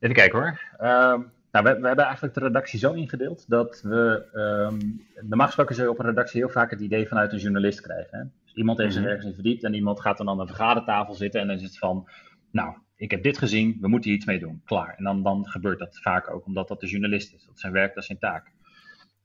[0.00, 0.61] Even kijken hoor.
[0.78, 4.27] Um nou, we, we, hebben eigenlijk de redactie zo ingedeeld dat we.
[4.35, 7.81] Um, normaal gesproken zul je op een redactie heel vaak het idee vanuit een journalist
[7.81, 8.19] krijgen.
[8.19, 8.25] Hè?
[8.45, 9.11] Dus iemand heeft mm -hmm.
[9.11, 11.79] ergens in verdiept en iemand gaat dan aan een vergadertafel zitten en dan is het
[11.79, 12.09] van.
[12.51, 14.62] Nou, ik heb dit gezien, we moeten hier iets mee doen.
[14.64, 14.95] Klaar.
[14.97, 17.45] En dan, dan gebeurt dat vaak ook, omdat dat de journalist is.
[17.45, 18.53] Dat is zijn werk, dat is zijn taak.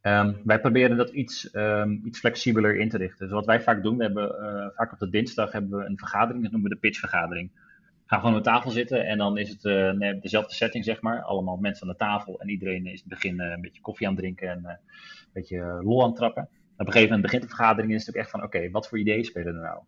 [0.01, 3.25] Um, wij proberen dat iets, um, iets flexibeler in te richten.
[3.25, 5.97] Dus wat wij vaak doen, we hebben uh, vaak op de dinsdag hebben we een
[5.97, 7.51] vergadering, dat noemen we de pitchvergadering
[8.11, 11.21] gaan gewoon aan tafel zitten en dan is het uh, dezelfde setting, zeg maar.
[11.21, 14.07] Allemaal mensen aan de tafel en iedereen is in het begin uh, een beetje koffie
[14.07, 16.43] aan het drinken en uh, een beetje lol aan het trappen.
[16.77, 18.87] Op een gegeven moment begint de vergadering en is het ook echt van, oké, wat
[18.87, 19.79] voor ideeën spelen er nou?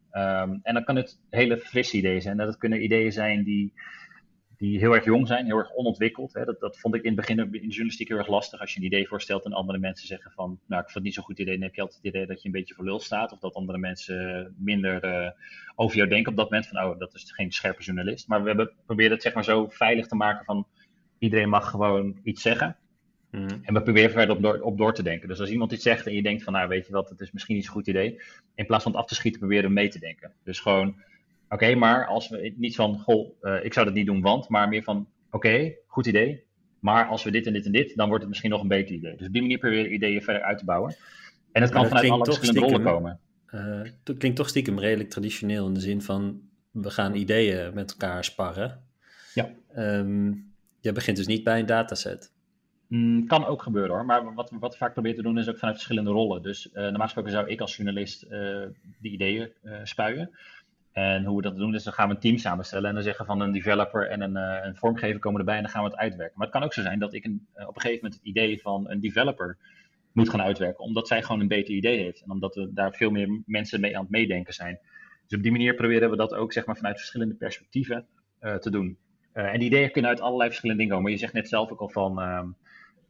[0.50, 2.38] Um, en dan kan het hele frisse ideeën zijn.
[2.38, 3.74] Dat kunnen ideeën zijn die
[4.58, 6.34] die heel erg jong zijn, heel erg onontwikkeld.
[6.34, 6.46] Hè.
[6.46, 8.60] Dat, dat vond ik in het begin in de journalistiek heel erg lastig.
[8.60, 11.14] Als je een idee voorstelt en andere mensen zeggen van, nou ik vind het niet
[11.14, 13.00] zo'n goed idee, dan heb je altijd het idee dat je een beetje voor lul
[13.00, 13.32] staat.
[13.32, 15.30] Of dat andere mensen minder uh,
[15.76, 18.28] over jou denken op dat moment van, oh dat is geen scherpe journalist.
[18.28, 20.68] Maar we hebben geprobeerd het zeg maar zo veilig te maken van,
[21.20, 22.78] iedereen mag gewoon iets zeggen.
[23.32, 23.48] Mm.
[23.62, 25.28] En we proberen verder op door, op door te denken.
[25.28, 27.32] Dus als iemand iets zegt en je denkt van, nou weet je wat, het is
[27.32, 28.22] misschien niet zo'n goed idee.
[28.56, 30.34] In plaats van het af te schieten, proberen we mee te denken.
[30.44, 30.96] Dus gewoon
[31.54, 34.70] okay, maar als we niet van, goh, uh, ik zou dat niet doen, want, maar
[34.70, 36.44] meer van, oké, okay, goed idee.
[36.80, 38.96] Maar als we dit en dit en dit, dan wordt het misschien nog een beter
[38.96, 39.16] idee.
[39.16, 40.96] Dus op die manier proberen ideeën verder uit te bouwen.
[41.52, 43.20] En het kan vanuit alle verschillende rollen komen.
[43.52, 43.82] Uh,
[44.18, 48.84] klinkt toch stiekem redelijk traditioneel in de zin van, we gaan ideeën met elkaar sparren.
[49.34, 49.50] Ja.
[49.78, 52.32] Um, je begint dus niet bij een dataset.
[52.88, 55.58] Mm, kan ook gebeuren hoor, maar wat, wat we vaak proberen te doen is ook
[55.58, 56.42] vanuit verschillende rollen.
[56.42, 58.66] Dus uh, normaal gesproken zou ik als journalist uh,
[59.00, 60.30] die ideeën uh, spuien.
[60.94, 63.26] En hoe we dat doen, is dan gaan we een team samenstellen en dan zeggen
[63.26, 66.00] van een developer en een, uh, een vormgever komen erbij en dan gaan we het
[66.00, 66.34] uitwerken.
[66.38, 68.62] Maar het kan ook zo zijn dat ik een, op een gegeven moment het idee
[68.62, 69.58] van een developer
[70.12, 73.10] moet gaan uitwerken, omdat zij gewoon een beter idee heeft en omdat er daar veel
[73.10, 74.80] meer mensen mee aan het meedenken zijn.
[75.28, 78.06] Dus op die manier proberen we dat ook zeg maar, vanuit verschillende perspectieven
[78.60, 78.98] te doen.
[79.34, 81.12] en die ideeën kunnen uit allerlei verschillende dingen komen.
[81.12, 82.48] Je zegt net zelf ook al van, ehm,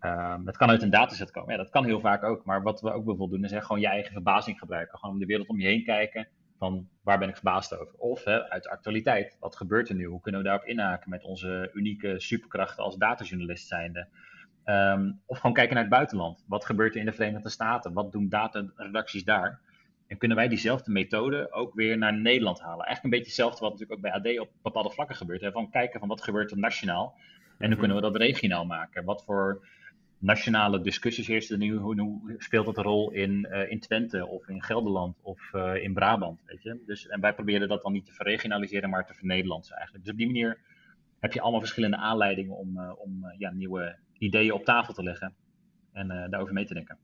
[0.06, 1.52] Um, het kan uit een dataset komen.
[1.52, 2.46] Ja, dat kan heel vaak ook.
[2.46, 4.98] Maar wat we ook bijvoorbeeld doen, is hè, gewoon je eigen verbazing gebruiken.
[4.98, 6.28] Gewoon om de wereld om je heen kijken.
[6.64, 7.94] Van waar ben ik verbaasd over?
[7.98, 9.38] Of hè, uit de actualiteit.
[9.40, 10.06] Wat gebeurt er nu?
[10.06, 14.08] Hoe kunnen we daarop inhaken met onze unieke superkrachten als datajournalist zijnde?
[14.66, 16.46] Um, of gewoon kijken naar het buitenland.
[16.48, 17.94] Wat gebeurt er in de Verenigde Staten?
[17.94, 19.60] Wat doen dataredacties daar?
[20.08, 22.86] En kunnen wij diezelfde methode ook weer naar Nederland halen?
[22.86, 25.42] Eigenlijk een beetje hetzelfde wat natuurlijk ook bij AD op bepaalde vlakken gebeurt.
[25.42, 25.52] Hè?
[25.52, 27.80] Van kijken van wat gebeurt er nationaal en hoe mhm.
[27.80, 29.06] kunnen we dat regionaal maken?
[29.06, 29.68] Wat voor
[30.24, 31.76] nationale discussies heersen nu.
[31.76, 35.84] Hoe, hoe, speelt dat een rol in, uh, in Twente of in Gelderland of uh,
[35.84, 36.42] in Brabant?
[36.46, 36.80] Weet je?
[36.86, 40.06] Dus, en wij proberen dat dan niet te verregionaliseren, maar te vernederlandsen eigenlijk.
[40.06, 40.58] Dus op die manier
[41.20, 45.36] heb je allemaal verschillende aanleidingen om, uh, om ja, nieuwe ideeën op tafel te leggen
[45.92, 46.98] en daarover mee te denken.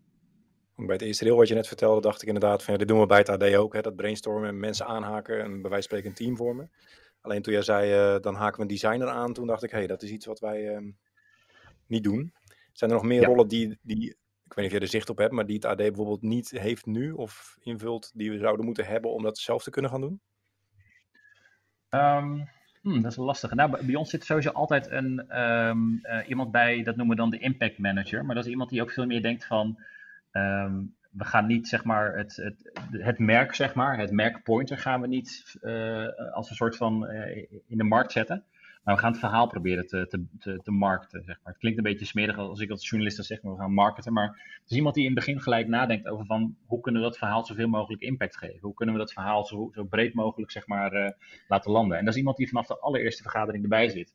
[0.75, 2.99] Bij het eerste deel wat je net vertelde, dacht ik inderdaad van ja, dit doen
[2.99, 3.73] we bij het AD ook.
[3.73, 6.71] Hè, dat brainstormen en mensen aanhaken en bij wijze van spreken een team vormen.
[7.21, 9.87] Alleen toen jij zei, dan haken we een designer aan, toen dacht ik, hé, hey,
[9.87, 10.91] dat is iets wat wij ehm,
[11.87, 12.33] niet doen.
[12.79, 14.09] Zijn er nog meer rollen die, die,
[14.45, 16.49] ik weet niet of je er zicht op hebt, maar die het AD bijvoorbeeld niet
[16.49, 20.01] heeft nu of invult, die we zouden moeten hebben om dat zelf te kunnen gaan
[20.01, 20.21] doen?
[21.89, 22.49] Um,
[22.81, 23.53] hmm, dat is lastig.
[23.53, 27.29] Nou, bij ons zit sowieso altijd een, um, uh, iemand bij, dat noemen we dan
[27.29, 28.25] de impact manager.
[28.25, 29.79] Maar dat is iemand die ook veel meer denkt van,
[30.31, 34.77] um, we gaan niet zeg maar het, het, het merk, zeg maar, het merk Pointer
[34.77, 37.37] gaan we niet uh, als een soort van uh,
[37.67, 38.43] in de markt zetten.
[38.89, 41.23] Maar we gaan het verhaal proberen te, te, te, te markten.
[41.23, 41.51] Zeg maar.
[41.51, 44.13] Het klinkt een beetje smerig als ik als journalist dan zeg, maar we gaan marketen.
[44.13, 44.27] Maar
[44.61, 47.17] het is iemand die in het begin gelijk nadenkt over van hoe kunnen we dat
[47.17, 48.59] verhaal zoveel mogelijk impact geven?
[48.61, 51.09] Hoe kunnen we dat verhaal zo, zo breed mogelijk zeg maar, uh,
[51.47, 51.97] laten landen?
[51.97, 54.13] En dat is iemand die vanaf de allereerste vergadering erbij zit.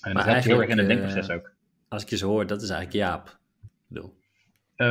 [0.00, 1.52] En maar dat is heel erg in het denkproces ook.
[1.88, 3.38] Als ik je zo hoor, dat is eigenlijk Jaap.
[3.86, 4.14] bedoel.
[4.76, 4.86] Uh,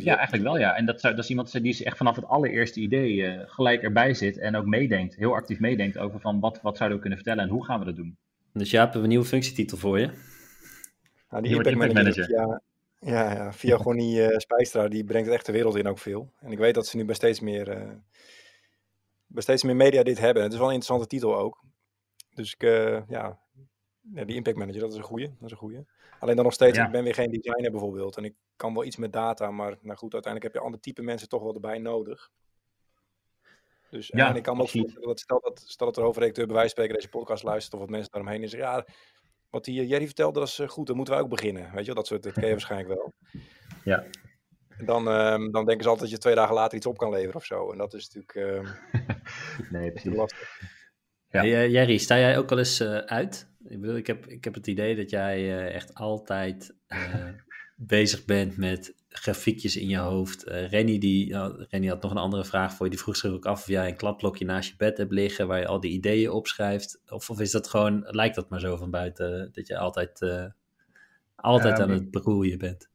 [0.00, 0.76] ja, eigenlijk wel ja.
[0.76, 4.38] En dat, dat is iemand die echt vanaf het allereerste idee uh, gelijk erbij zit
[4.38, 7.50] en ook meedenkt, heel actief meedenkt over van wat, wat zouden we kunnen vertellen en
[7.50, 8.16] hoe gaan we dat doen.
[8.54, 10.10] Dus Jaap, hebben we een nieuwe functietitel voor je.
[11.30, 12.30] Nou, die impact manager, manager.
[12.30, 12.62] Ja,
[12.98, 16.32] ja, ja, via Gonnie uh, Spijstra, die brengt echt de wereld in ook veel.
[16.40, 17.90] En ik weet dat ze nu bij steeds meer, uh,
[19.26, 20.42] bij steeds meer media dit hebben.
[20.42, 21.62] Het is wel een interessante titel ook.
[22.34, 23.38] Dus ik, uh, ja,
[24.14, 25.26] ja, die impact manager, dat is een goeie.
[25.26, 25.86] Dat is een goeie.
[26.18, 26.86] Alleen dan nog steeds, ja.
[26.86, 28.16] ik ben weer geen designer bijvoorbeeld.
[28.16, 31.02] En ik kan wel iets met data, maar nou goed, uiteindelijk heb je andere type
[31.02, 32.30] mensen toch wel erbij nodig.
[33.94, 36.46] Dus ja, en ik kan me ook voorstellen dat stel dat, stel dat er hoofdredacteur
[36.46, 38.52] bij wijze van spreken deze podcast luistert of wat mensen daaromheen is.
[38.52, 38.86] Ja,
[39.50, 41.70] wat die Jerry vertelde, dat is eh, goed, dan moeten wij ook beginnen.
[41.74, 43.12] Weet je, dat soort, dat ken je waarschijnlijk wel.
[43.84, 44.04] Ja.
[44.68, 47.10] En dan, um, dan denken ze altijd dat je twee dagen later iets op kan
[47.10, 47.72] leveren of zo.
[47.72, 48.66] En dat is natuurlijk um,
[49.80, 50.14] nee, precies.
[50.14, 50.60] lastig.
[51.28, 51.40] Ja.
[51.40, 53.48] Hey, uh, Jerry, sta jij ook al eens uh, uit?
[53.64, 56.74] Ik bedoel, ik heb, ik heb het idee dat jij uh, echt altijd
[57.76, 60.48] bezig bent met grafiekjes in je hoofd.
[60.48, 61.36] Uh, Renny, die,
[61.68, 62.92] Renny had nog een andere vraag voor je.
[62.92, 65.58] Die vroeg zich ook af of jij een klapblokje naast je bed hebt liggen waar
[65.58, 67.02] je al die ideeën opschrijft.
[67.08, 70.44] Of, of is dat gewoon, lijkt dat maar zo van buiten, dat je altijd, uh,
[71.34, 72.90] altijd aan het beroeien bent?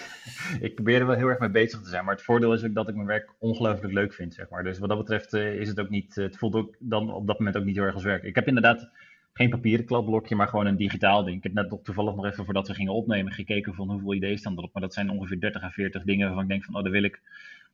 [0.60, 2.04] ik probeer er wel heel erg mee bezig te zijn.
[2.04, 4.64] Maar het voordeel is ook dat ik mijn werk ongelooflijk leuk vind, zeg maar.
[4.64, 7.56] Dus wat dat betreft is het ook niet, het voelt ook dan op dat moment
[7.56, 8.22] ook niet heel erg als werk.
[8.22, 8.90] Ik heb inderdaad
[9.36, 11.36] geen papieren klapblokje, maar gewoon een digitaal ding.
[11.36, 14.56] Ik heb net toevallig nog even voordat we gingen opnemen gekeken van hoeveel ideeën staan
[14.56, 14.72] erop.
[14.72, 17.02] Maar dat zijn ongeveer 30 à 40 dingen waarvan ik denk van, oh, daar wil
[17.02, 17.20] ik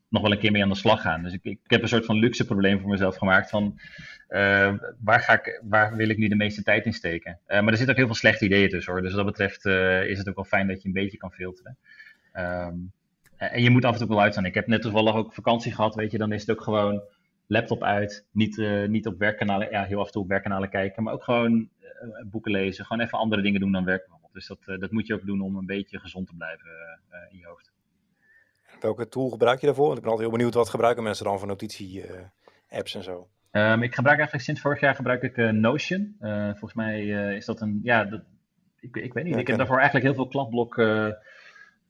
[0.09, 1.23] nog wel een keer mee aan de slag gaan.
[1.23, 3.81] Dus ik, ik heb een soort van luxe probleem voor mezelf gemaakt van,
[4.29, 7.39] uh, waar, ga ik, waar wil ik nu de meeste tijd in steken?
[7.49, 9.03] Uh, maar er zitten ook heel veel slechte ideeën tussen hoor.
[9.03, 11.33] Dus wat dat betreft uh, is het ook wel fijn dat je een beetje kan
[11.33, 11.77] filteren.
[12.35, 12.93] Um,
[13.37, 14.45] en je moet af en toe wel uitstaan.
[14.45, 17.03] Ik heb net toevallig ook vakantie gehad, weet je, dan is het ook gewoon
[17.47, 21.03] laptop uit, niet, uh, niet op werkkanalen, ja, heel af en toe op werkkanalen kijken,
[21.03, 24.21] maar ook gewoon uh, boeken lezen, gewoon even andere dingen doen dan werken.
[24.33, 26.71] Dus dat, uh, dat moet je ook doen om een beetje gezond te blijven
[27.31, 27.73] in je hoofd.
[28.81, 29.87] Welke tool gebruik je daarvoor?
[29.87, 33.29] Want ik ben altijd heel benieuwd wat gebruiken mensen dan voor notitie-apps en zo.
[33.51, 36.17] Um, ik gebruik eigenlijk sinds vorig jaar gebruik ik Notion.
[36.51, 38.23] volgens mij is dat een, ja, dat,
[38.81, 40.77] ik, ik weet niet, ja, ik heb daarvoor eigenlijk heel veel kladblok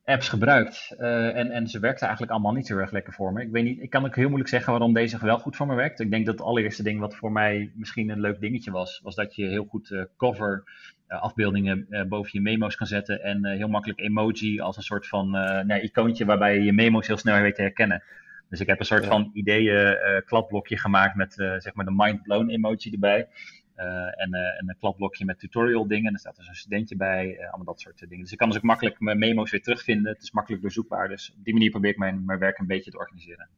[0.05, 0.95] apps gebruikt.
[0.99, 3.43] Uh, en, en ze werkten eigenlijk allemaal niet zo erg lekker voor me.
[3.43, 5.75] Ik, weet niet, ik kan ook heel moeilijk zeggen waarom deze wel goed voor me
[5.75, 6.01] werkt.
[6.01, 9.15] Ik denk dat het allereerste ding wat voor mij misschien een leuk dingetje was, was
[9.15, 10.65] dat je heel goed uh, cover
[11.09, 13.23] uh, afbeeldingen boven je memo's kan zetten.
[13.23, 17.19] En heel makkelijk emoji als een soort van nou, icoontje waarbij je je memo's heel
[17.19, 18.03] snel weet te herkennen.
[18.49, 19.09] Dus ik heb een soort ja.
[19.09, 19.97] van ideeën
[20.27, 23.29] kladblokje gemaakt met zeg maar de mind blown emoji erbij.
[23.75, 26.07] En, uh, en, een kladblokje met tutorial dingen.
[26.07, 28.23] En er staat dus een studentje bij, uh, allemaal dat soort dingen.
[28.23, 30.13] Dus ik kan dus ook makkelijk mijn memo's weer terugvinden.
[30.13, 31.09] Het is makkelijk doorzoekbaar.
[31.09, 33.49] Dus op die manier probeer ik mijn, mijn werk een beetje te organiseren.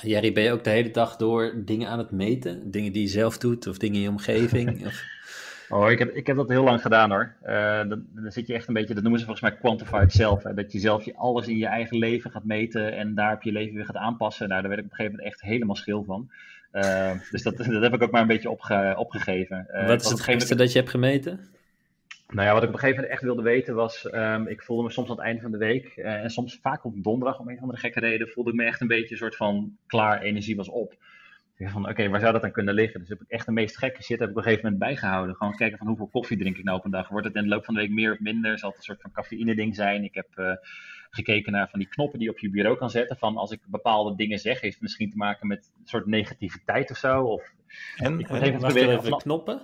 [0.00, 2.70] Jerry, ben je ook de hele dag door dingen aan het meten?
[2.70, 4.70] Dingen die je zelf doet of dingen in je omgeving?
[4.86, 5.04] of...
[5.68, 7.36] Oh, ik heb, ik heb dat heel lang gedaan hoor.
[7.46, 10.42] Uh, dan, dan, zit je echt een beetje, dat noemen ze volgens mij quantified self.
[10.42, 10.54] Hè?
[10.54, 13.52] Dat je zelf je alles in je eigen leven gaat meten en daar op je
[13.52, 14.48] leven weer gaat aanpassen.
[14.48, 16.30] Nou, daar werd ik op een gegeven moment echt helemaal schil van.
[16.72, 19.66] Uh, dus dat, dat heb ik ook maar een beetje opge, opgegeven.
[19.72, 21.40] Uh, Wat is het gekste dat je hebt gemeten?
[22.28, 24.82] Nou ja, wat ik op een gegeven moment echt wilde weten was, um, ik voelde
[24.82, 27.54] me soms aan het einde van de week en soms vaak op donderdag om een
[27.54, 30.56] of andere gekke reden, voelde ik me echt een beetje een soort van klaar, energie
[30.56, 30.94] was op
[31.70, 33.00] van, oké, waar zou dat dan kunnen liggen?
[33.00, 35.34] Dus heb ik echt de meest gekke shit heb ik op een gegeven moment bijgehouden.
[35.34, 37.08] Gewoon kijken van hoeveel koffie drink ik nou op een dag.
[37.08, 38.58] Wordt het in de loop van de week meer of minder?
[38.58, 40.04] Zal het een soort van cafeïne ding zijn?
[40.04, 40.52] Ik heb uh,
[41.14, 43.16] gekeken naar van die knoppen die je op je bureau kan zetten.
[43.16, 46.90] Van als ik bepaalde dingen zeg, heeft het misschien te maken met een soort negativiteit
[46.90, 47.22] of zo.
[47.22, 47.52] Of,
[47.96, 49.62] en, ik en, even, even knoppen?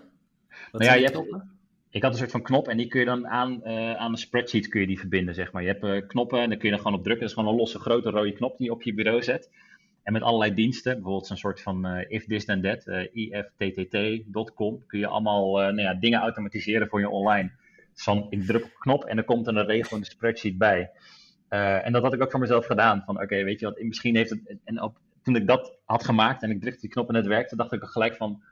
[0.70, 1.59] Wat nou ja, je hebt, knoppen?
[1.90, 4.18] Ik had een soort van knop en die kun je dan aan, uh, aan een
[4.18, 5.62] spreadsheet kun je die verbinden, zeg maar.
[5.62, 7.26] Je hebt uh, knoppen en dan kun je er gewoon op drukken.
[7.26, 9.51] Dat is gewoon een losse grote rode knop die je op je bureau zet.
[10.03, 14.86] En met allerlei diensten, bijvoorbeeld zo'n soort van uh, if this then that, uh, ifttt.com,
[14.86, 17.51] kun je allemaal uh, nou ja, dingen automatiseren voor je online.
[17.94, 20.09] Dus dan ik druk op een knop en dan komt er een regel in de
[20.09, 20.90] spreadsheet bij.
[21.49, 23.03] En dat had ik ook voor mezelf gedaan.
[23.07, 24.57] Van oké, weet je wat, misschien heeft het.
[24.64, 27.57] En op, toen ik dat had gemaakt en ik drukte die knop en het werkte,
[27.57, 28.42] dacht ik gelijk van.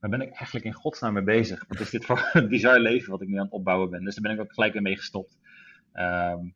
[0.00, 1.64] Waar ben ik eigenlijk in godsnaam mee bezig?
[1.68, 4.04] Wat is dit voor een bizar leven wat ik nu aan het opbouwen ben?
[4.04, 5.38] Dus daar ben ik ook gelijk weer mee gestopt.
[5.94, 6.54] Um,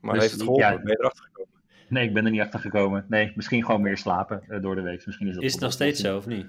[0.00, 0.66] maar dus, heeft het geholpen?
[0.66, 1.52] Ja, ben je erachter gekomen?
[1.88, 3.04] Nee, ik ben er niet achter gekomen.
[3.08, 5.06] Nee, misschien gewoon meer slapen uh, door de week.
[5.06, 6.46] Misschien is, dat is het nog steeds zo, of niet?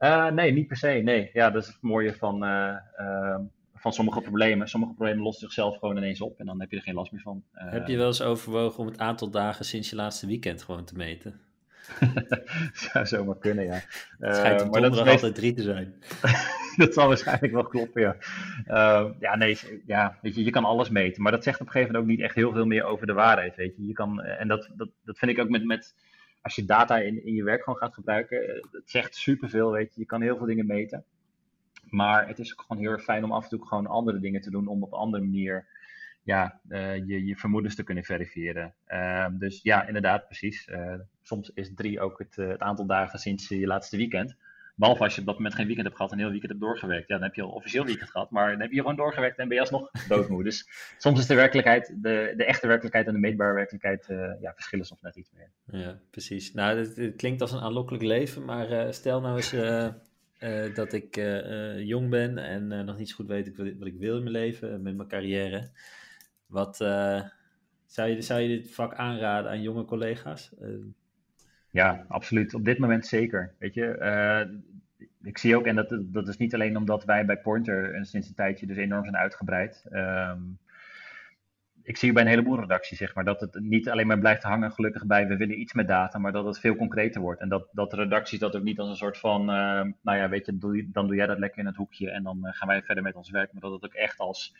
[0.00, 0.88] Uh, nee, niet per se.
[0.88, 2.76] Nee, ja, dat is het mooie van, uh,
[3.80, 4.68] van sommige problemen.
[4.68, 7.20] Sommige problemen lossen zichzelf gewoon ineens op en dan heb je er geen last meer
[7.20, 7.42] van.
[7.52, 10.94] heb je wel eens overwogen om het aantal dagen sinds je laatste weekend gewoon te
[10.94, 11.40] meten?
[12.92, 13.80] Zou zomaar kunnen, ja.
[14.18, 15.94] Het schijnt uh, maar dat is altijd drie te zijn.
[16.76, 18.16] dat zal waarschijnlijk wel kloppen, ja.
[18.66, 21.22] Uh, ja, nee, ja, weet je, je kan alles meten.
[21.22, 23.12] Maar dat zegt op een gegeven moment ook niet echt heel veel meer over de
[23.12, 23.86] waarheid, weet je.
[23.86, 25.94] je kan, eh, en dat, dat, dat vind ik ook met, met
[26.42, 28.38] als je data in, in je werk gewoon gaat gebruiken.
[28.72, 30.00] Het zegt superveel, weet je.
[30.00, 31.04] Je kan heel veel dingen meten.
[31.90, 34.40] Maar het is ook gewoon heel erg fijn om af en toe gewoon andere dingen
[34.40, 35.66] te doen om op een andere manier
[36.28, 38.74] ja, uh, je, je vermoedens te kunnen verifiëren.
[38.88, 40.68] Uh, dus ja, inderdaad, precies.
[40.68, 44.36] Uh, soms is drie ook het, het, aantal dagen sinds je laatste weekend.
[44.74, 46.64] Behalve als je op dat moment geen weekend hebt gehad en een heel weekend hebt
[46.64, 47.08] doorgewerkt.
[47.08, 49.48] Ja, dan heb je al officieel weekend gehad, maar dan heb je gewoon doorgewerkt en
[49.48, 50.44] ben je alsnog doodmoe.
[50.44, 50.68] Dus
[50.98, 54.06] soms is de werkelijkheid, de, de echte werkelijkheid en de meetbare werkelijkheid,
[54.40, 55.50] ja, verschillen soms net iets meer.
[55.80, 56.52] Ja, precies.
[56.52, 59.52] Nou, het, het klinkt als een aanlokkelijk leven, maar stel nou eens
[60.74, 61.16] dat ik
[61.76, 64.96] jong ben en nog niet zo goed weet wat ik wil in mijn leven, met
[64.96, 65.70] mijn carrière.
[66.46, 66.76] Wat
[67.86, 70.54] zou, je, zou je dit vak aanraden aan jonge collega's?
[71.70, 72.54] Ja, absoluut.
[72.54, 73.54] Op dit moment zeker.
[73.58, 74.58] Weet je,
[75.22, 78.34] ik zie ook, en dat, dat is niet alleen omdat wij bij Pointer sinds een
[78.34, 79.84] tijdje dus enorm zijn uitgebreid.
[79.92, 80.58] Um,
[81.88, 84.72] ik zie bij een heleboel redacties, zeg maar, dat het niet alleen maar blijft hangen,
[84.72, 87.40] gelukkig bij we willen iets met data, maar dat het veel concreter wordt.
[87.40, 90.46] En dat, dat redacties dat ook niet als een soort van, uh, nou ja, weet
[90.46, 93.14] je, dan doe jij dat lekker in het hoekje en dan gaan wij verder met
[93.14, 93.52] ons werk.
[93.52, 94.56] Maar dat het ook echt als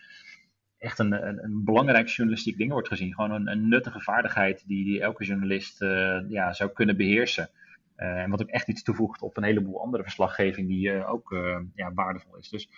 [0.79, 3.15] echt een, een, een, belangrijk journalistiek ding wordt gezien.
[3.15, 7.51] Gewoon een, nuttige vaardigheid die, die elke journalist uh, ja, zou kunnen beheersen.
[7.97, 11.37] En wat ook echt iets toevoegt op een heleboel andere verslaggeving die ook
[11.75, 12.49] ja, waardevol is.
[12.49, 12.69] Dus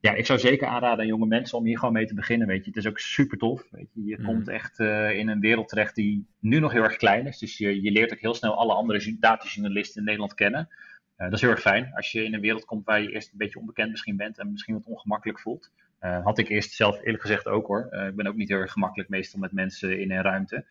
[0.00, 2.46] ja, ik zou zeker aanraden aan jonge mensen om hier gewoon mee te beginnen.
[2.46, 2.70] Weet je.
[2.70, 3.66] Het is ook super tof.
[3.70, 4.04] Weet je.
[4.04, 4.24] je mm.
[4.24, 7.38] komt echt in een wereld terecht die nu nog heel erg klein is.
[7.38, 10.68] Dus je, je leert ook heel snel alle andere datajournalisten in Nederland kennen.
[11.16, 13.38] dat is heel erg fijn als je in een wereld komt waar je eerst een
[13.38, 15.70] beetje onbekend misschien bent en misschien wat ongemakkelijk voelt.
[16.00, 17.88] Uh, had ik eerst zelf eerlijk gezegd ook hoor.
[18.08, 20.64] Ik ben ook niet heel erg gemakkelijk meestal met mensen in een ruimte.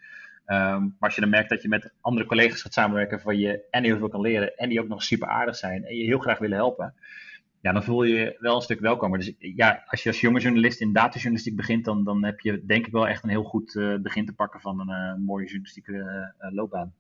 [0.52, 3.64] Um, maar als je dan merkt dat je met andere collega's gaat samenwerken waarvan je
[3.70, 6.20] en heel veel kan leren en die ook nog super aardig zijn en je heel
[6.20, 6.94] graag willen helpen,
[7.62, 9.20] ja, dan voel je je wel een stuk welkomer.
[9.20, 12.86] Dus ja, als je als jonge journalist in datajournalistiek begint, dan, dan heb je denk
[12.86, 16.94] ik wel echt een heel goed uh, begin te pakken van een mooie journalistieke loopbaan.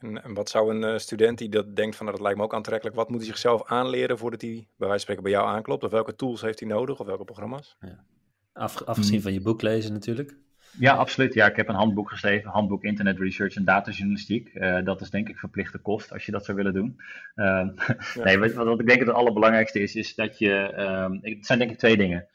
[0.00, 2.44] En, en, wat zou een uh, student die dat denkt van nou, dat lijkt me
[2.44, 5.46] ook aantrekkelijk, wat moet hij zichzelf aanleren voordat hij bij wijze van spreken bij jou
[5.46, 5.84] aanklopt?
[5.84, 7.76] Of welke tools heeft hij nodig of welke programma's?
[7.80, 8.04] Ja.
[8.52, 9.22] Af, afgezien hmm.
[9.22, 10.36] van je boek lezen natuurlijk.
[10.78, 11.34] Ja, absoluut.
[11.34, 14.50] Ja, ik heb een handboek geschreven, handboek Internet Research en Datajournalistiek.
[14.54, 17.00] Uh, dat is denk ik verplichte kost als je dat zou willen doen.
[17.36, 17.44] Uh,
[18.14, 18.24] ja.
[18.24, 21.58] Nee, wat, wat, ik denk dat het allerbelangrijkste is, is dat je, um, het zijn
[21.58, 22.28] denk ik twee dingen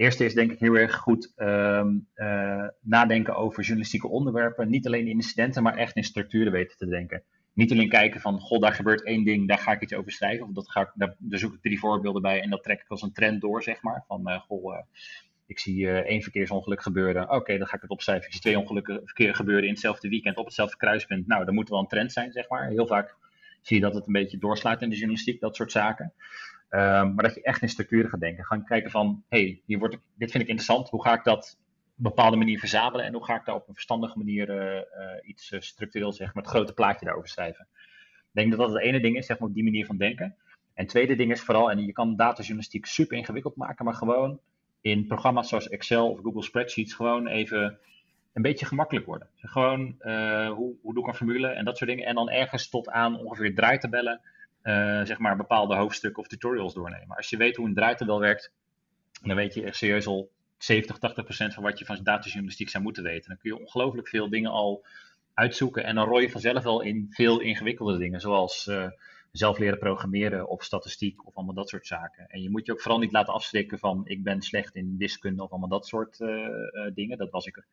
[0.00, 4.68] eerste is denk ik heel erg goed um, uh, nadenken over journalistieke onderwerpen.
[4.68, 7.22] Niet alleen in incidenten, maar echt in structuren weten te denken.
[7.52, 10.46] Niet alleen kijken van, goh, daar gebeurt één ding, daar ga ik iets over schrijven.
[10.46, 12.88] Of dat ga ik, daar, daar zoek ik drie voorbeelden bij en dat trek ik
[12.88, 14.04] als een trend door, zeg maar.
[14.06, 14.78] Van, uh, goh,
[15.50, 17.30] ik zie één verkeersongeluk gebeuren.
[17.30, 18.26] Oké, dan ga ik het opschrijven.
[18.26, 21.26] Ik zie twee ongelukken verkeer gebeuren in hetzelfde weekend op hetzelfde kruispunt.
[21.26, 22.68] Nou, dan moet wel een trend zijn, zeg maar.
[22.68, 23.16] Heel vaak
[23.62, 26.12] zie je dat het een beetje doorslaat in de journalistiek, dat soort zaken.
[26.70, 28.44] Um, maar dat je echt in structuren gaat denken.
[28.44, 30.88] Gaan kijken van, hé, hey, hier wordt, dit vind ik interessant.
[30.88, 31.58] Hoe ga ik dat
[31.94, 34.86] bepaalde manier verzamelen en hoe ga ik daar op een verstandige manier
[35.22, 37.68] iets structureel zeg maar het grote plaatje daarover schrijven.
[37.72, 40.24] Ik denk dat dat het ene ding is, zeg maar op die manier van denken.
[40.74, 44.40] En het tweede ding is vooral, en je kan datajournalistiek super ingewikkeld maken, maar gewoon
[44.80, 47.78] in programma's zoals Excel of Google Spreadsheets gewoon even
[48.32, 49.28] een beetje gemakkelijk worden.
[49.36, 52.06] gewoon, uh, hoe, hoe doe ik een formule en dat soort dingen.
[52.06, 54.20] En dan ergens tot aan ongeveer draaitabellen,
[54.62, 57.16] uh, zeg maar, bepaalde hoofdstukken of tutorials doornemen.
[57.16, 58.52] Als je weet hoe een draaitabel werkt,
[59.22, 62.82] dan weet je echt serieus al 70, 80 procent van wat je van datajournalistiek zou
[62.82, 63.28] moeten weten.
[63.28, 64.86] Dan kun je ongelooflijk veel dingen al
[65.34, 68.66] uitzoeken en dan rooi je vanzelf wel in veel ingewikkelde dingen, zoals...
[68.66, 68.86] Uh,
[69.30, 72.26] zelf leren programmeren of statistiek of allemaal dat soort zaken.
[72.28, 75.42] En je moet je ook vooral niet laten afschrikken van ik ben slecht in wiskunde
[75.42, 76.46] of allemaal dat soort uh,
[76.94, 77.18] dingen.
[77.18, 77.64] Dat was ik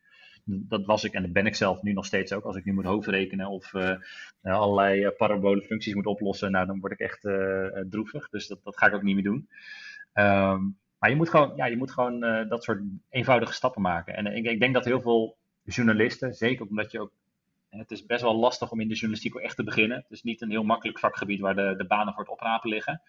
[0.44, 2.44] dat was ik en dat ben ik zelf nu nog steeds ook.
[2.44, 3.96] Als ik nu moet hoofdrekenen of uh,
[4.42, 7.20] allerlei parabole functies moet oplossen, nou, dan word ik echt
[7.90, 8.28] droevig.
[8.28, 9.48] Dus dat, dat ga ik ook niet meer doen.
[10.14, 14.16] Um, maar je moet gewoon, ja, je moet gewoon dat soort eenvoudige stappen maken.
[14.16, 17.12] En ik, ik denk dat heel veel journalisten, zeker omdat je ook
[17.70, 19.96] het is best wel lastig om in de journalistiek echt te beginnen.
[19.96, 23.02] Het is niet een heel makkelijk vakgebied waar de, de banen voor het oprapen liggen.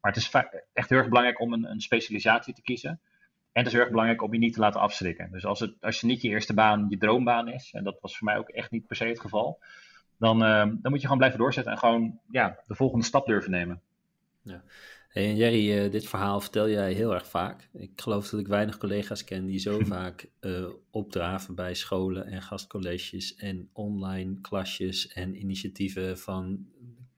[0.00, 0.30] Maar het is
[0.72, 3.00] echt heel erg belangrijk om een, een specialisatie te kiezen.
[3.52, 5.30] En het is heel erg belangrijk om je niet te laten afschrikken.
[5.32, 8.18] Dus als, het, als je niet je eerste baan je droombaan is, en dat was
[8.18, 9.58] voor mij ook echt niet per se het geval,
[10.16, 13.50] dan, uh, dan moet je gewoon blijven doorzetten en gewoon ja, de volgende stap durven
[13.50, 13.80] nemen.
[14.42, 14.62] Ja.
[15.10, 17.68] Hey, en Jerry, uh, dit verhaal vertel jij heel erg vaak.
[17.72, 22.42] Ik geloof dat ik weinig collega's ken die zo vaak uh, opdraven bij scholen en
[22.42, 26.66] gastcolleges en online klasjes en initiatieven van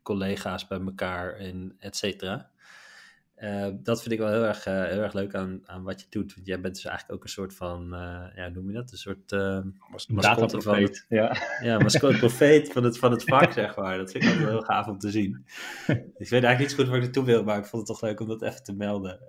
[0.03, 2.52] collega's bij elkaar en et cetera.
[3.43, 6.07] Uh, dat vind ik wel heel erg, uh, heel erg leuk aan, aan wat je
[6.11, 6.35] doet.
[6.35, 8.93] Want jij bent dus eigenlijk ook een soort van, uh, ja, noem je dat?
[8.93, 9.33] Een soort
[10.09, 11.37] mascotte van het, ja.
[11.63, 13.97] ja, mascotte profeet van het, van het vak, zeg maar.
[13.99, 15.45] Dat vind ik altijd heel gaaf om te zien.
[15.87, 18.09] ik weet eigenlijk niet zo goed waar ik naartoe wil, maar ik vond het toch
[18.09, 19.21] leuk om dat even te melden.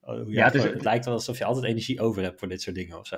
[0.00, 2.62] Oh, ja, het, is, het lijkt wel alsof je altijd energie over hebt voor dit
[2.62, 3.16] soort dingen of zo.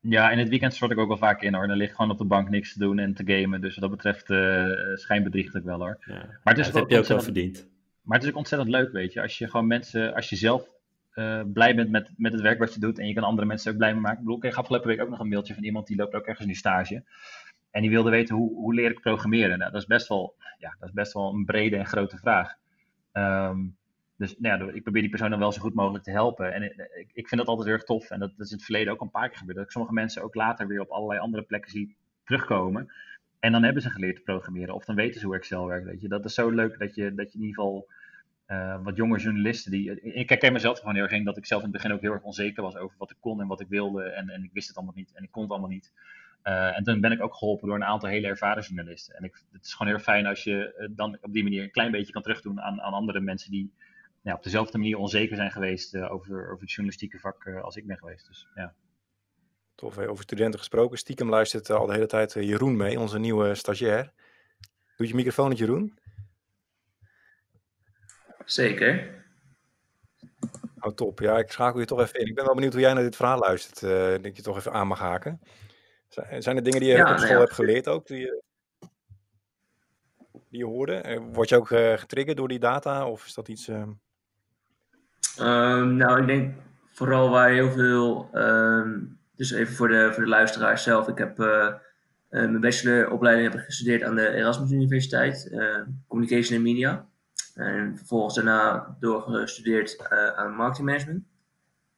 [0.00, 1.66] Ja, in het weekend stort ik ook wel vaak in hoor.
[1.66, 3.60] Dan ligt gewoon op de bank niks te doen en te gamen.
[3.60, 4.64] Dus wat dat betreft uh,
[4.94, 6.04] schijnbedriegt ik wel hoor.
[6.06, 6.14] Ja.
[6.14, 7.68] Maar het is ja, dat heb je ook wel verdiend.
[8.10, 9.22] Maar het is ook ontzettend leuk, weet je.
[9.22, 10.68] Als je gewoon mensen, als je zelf
[11.14, 13.72] uh, blij bent met, met het werk wat je doet en je kan andere mensen
[13.72, 14.18] ook blij mee maken.
[14.18, 16.46] Ik bedoel, ik afgelopen week ook nog een mailtje van iemand die loopt ook ergens
[16.46, 17.04] nu stage.
[17.70, 19.58] En die wilde weten hoe, hoe leer ik programmeren.
[19.58, 22.54] Nou, dat is best wel, ja, dat is best wel een brede en grote vraag.
[23.12, 23.76] Um,
[24.16, 26.52] dus nou ja, ik probeer die persoon dan wel zo goed mogelijk te helpen.
[26.52, 28.10] En ik, ik vind dat altijd heel erg tof.
[28.10, 29.56] En dat, dat is in het verleden ook een paar keer gebeurd.
[29.56, 32.92] Dat ik sommige mensen ook later weer op allerlei andere plekken zie terugkomen.
[33.38, 34.74] En dan hebben ze geleerd te programmeren.
[34.74, 35.86] Of dan weten ze hoe Excel werkt.
[35.86, 36.08] Weet je.
[36.08, 37.88] Dat is zo leuk dat je, dat je in ieder geval
[38.50, 40.00] uh, wat jonge journalisten die.
[40.00, 42.12] Ik herken mezelf gewoon heel erg in dat ik zelf in het begin ook heel
[42.12, 44.02] erg onzeker was over wat ik kon en wat ik wilde.
[44.02, 45.92] En, en ik wist het allemaal niet en ik kon het allemaal niet.
[46.44, 49.14] Uh, en toen ben ik ook geholpen door een aantal hele ervaren journalisten.
[49.14, 51.70] En ik, het is gewoon heel fijn als je uh, dan op die manier een
[51.70, 53.72] klein beetje kan terugdoen aan, aan andere mensen die
[54.22, 57.98] nou, op dezelfde manier onzeker zijn geweest over, over het journalistieke vak als ik ben
[57.98, 58.26] geweest.
[58.26, 58.74] Dus, ja.
[59.74, 60.98] Tof, over studenten gesproken.
[60.98, 64.12] Stiekem luistert al de hele tijd Jeroen mee, onze nieuwe stagiair.
[64.96, 65.98] Doe je microfoon, Jeroen?
[68.50, 69.18] Zeker.
[70.80, 71.20] Oh, top.
[71.20, 72.26] Ja, ik schakel je toch even in.
[72.26, 73.82] Ik ben wel benieuwd hoe jij naar dit verhaal luistert.
[73.82, 75.40] Uh, dat je toch even aan mag haken.
[76.38, 78.42] Zijn er dingen die je ja, op school nou hebt geleerd ook, die je,
[80.48, 80.94] die je hoorde?
[80.94, 83.68] Eh, word je ook uh, getriggerd door die data of is dat iets...
[83.68, 83.86] Uh...
[85.40, 86.54] Um, nou, ik denk
[86.92, 88.30] vooral waar heel veel...
[88.34, 91.08] Um, dus even voor de, voor de luisteraars zelf.
[91.08, 91.36] Ik heb
[92.28, 95.56] mijn bacheloropleiding heb ik gestudeerd aan de Erasmus Universiteit.
[96.08, 97.09] Communication en Media.
[97.60, 101.24] En vervolgens daarna doorgestudeerd uh, aan marketingmanagement.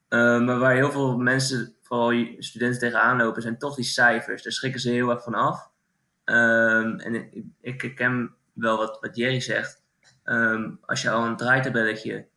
[0.09, 4.43] Uh, maar waar heel veel mensen, vooral studenten, tegenaan lopen, zijn toch die cijfers.
[4.43, 5.69] Daar schrikken ze heel erg van af.
[6.25, 9.83] Um, en ik, ik herken wel wat, wat Jerry zegt.
[10.25, 12.27] Um, als je al een draaitabelletje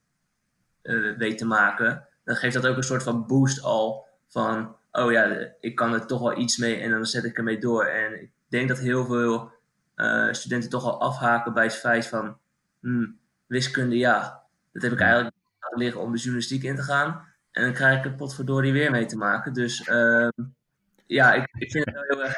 [0.82, 5.12] uh, weet te maken, dan geeft dat ook een soort van boost al van, oh
[5.12, 7.84] ja, ik kan er toch wel iets mee en dan zet ik ermee door.
[7.84, 9.52] En ik denk dat heel veel
[10.30, 12.38] studenten toch al afhaken bij het feit van,
[12.86, 17.34] hmm, wiskunde ja, dat heb ik eigenlijk laten liggen om de journalistiek in te gaan.
[17.50, 19.52] En dan krijg ik er potverdorie weer mee te maken.
[19.52, 20.28] Dus uh,
[21.06, 22.36] ja, ik, ik vind het wel heel erg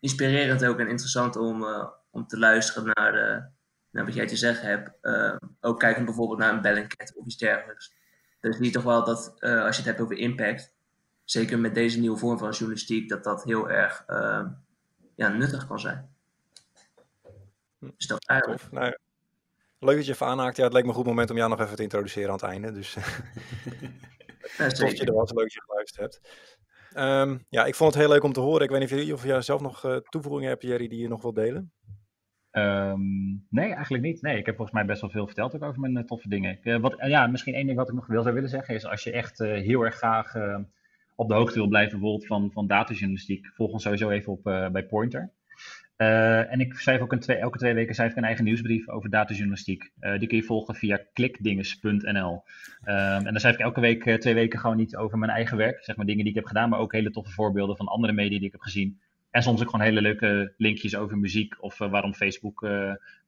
[0.00, 3.42] inspirerend ook en interessant om, uh, om te luisteren naar, de,
[3.90, 4.90] naar wat jij te zeggen hebt.
[5.02, 7.94] Uh, ook kijken bijvoorbeeld naar een Bellingcat of iets dergelijks.
[8.40, 10.74] Dus zie je toch wel dat uh, als je het hebt over impact,
[11.24, 14.48] zeker met deze nieuwe vorm van journalistiek, dat dat heel erg ehm,
[15.14, 16.14] ja, nuttig kan zijn.
[17.78, 18.70] Dus dat eigenlijk.
[18.70, 18.96] Nou,
[19.78, 20.56] Leuk dat je even aanhaakt.
[20.56, 22.44] Ja, het leek me een goed moment om jou nog even te introduceren aan het
[22.44, 22.72] einde.
[22.72, 22.94] Dus
[24.58, 25.32] ja, dat je er was.
[25.32, 26.20] Leuk dat je geluisterd hebt.
[26.96, 28.62] Um, ja, ik vond het heel leuk om te horen.
[28.62, 31.34] Ik weet niet of jij zelf nog uh, toevoegingen hebt, Jerry, die je nog wilt
[31.34, 31.72] delen.
[32.52, 34.22] Um, nee, eigenlijk niet.
[34.22, 36.58] Nee, ik heb volgens mij best wel veel verteld ook over mijn uh, toffe dingen.
[36.62, 39.04] Uh, wat, ja, misschien één ding wat ik nog wil zou willen zeggen is als
[39.04, 40.34] je echt heel erg graag
[41.14, 44.86] op de hoogte wil blijven bijvoorbeeld van, van datajournalistiek, volg ons sowieso even op bij
[44.86, 45.32] Pointer.
[45.96, 48.88] Uh, en ik schrijf ook een twee, elke twee weken schrijf ik een eigen nieuwsbrief
[48.88, 49.90] over datajournalistiek.
[50.00, 52.42] Uh, die kun je volgen via klikdinges.nl.
[52.84, 55.56] Uh, en dan schrijf ik elke week, uh, twee weken gewoon iets over mijn eigen
[55.56, 55.84] werk.
[55.84, 58.38] Zeg maar dingen die ik heb gedaan, maar ook hele toffe voorbeelden van andere media
[58.38, 59.00] die ik heb gezien.
[59.30, 62.62] En soms ook gewoon hele leuke linkjes over muziek of waarom Facebook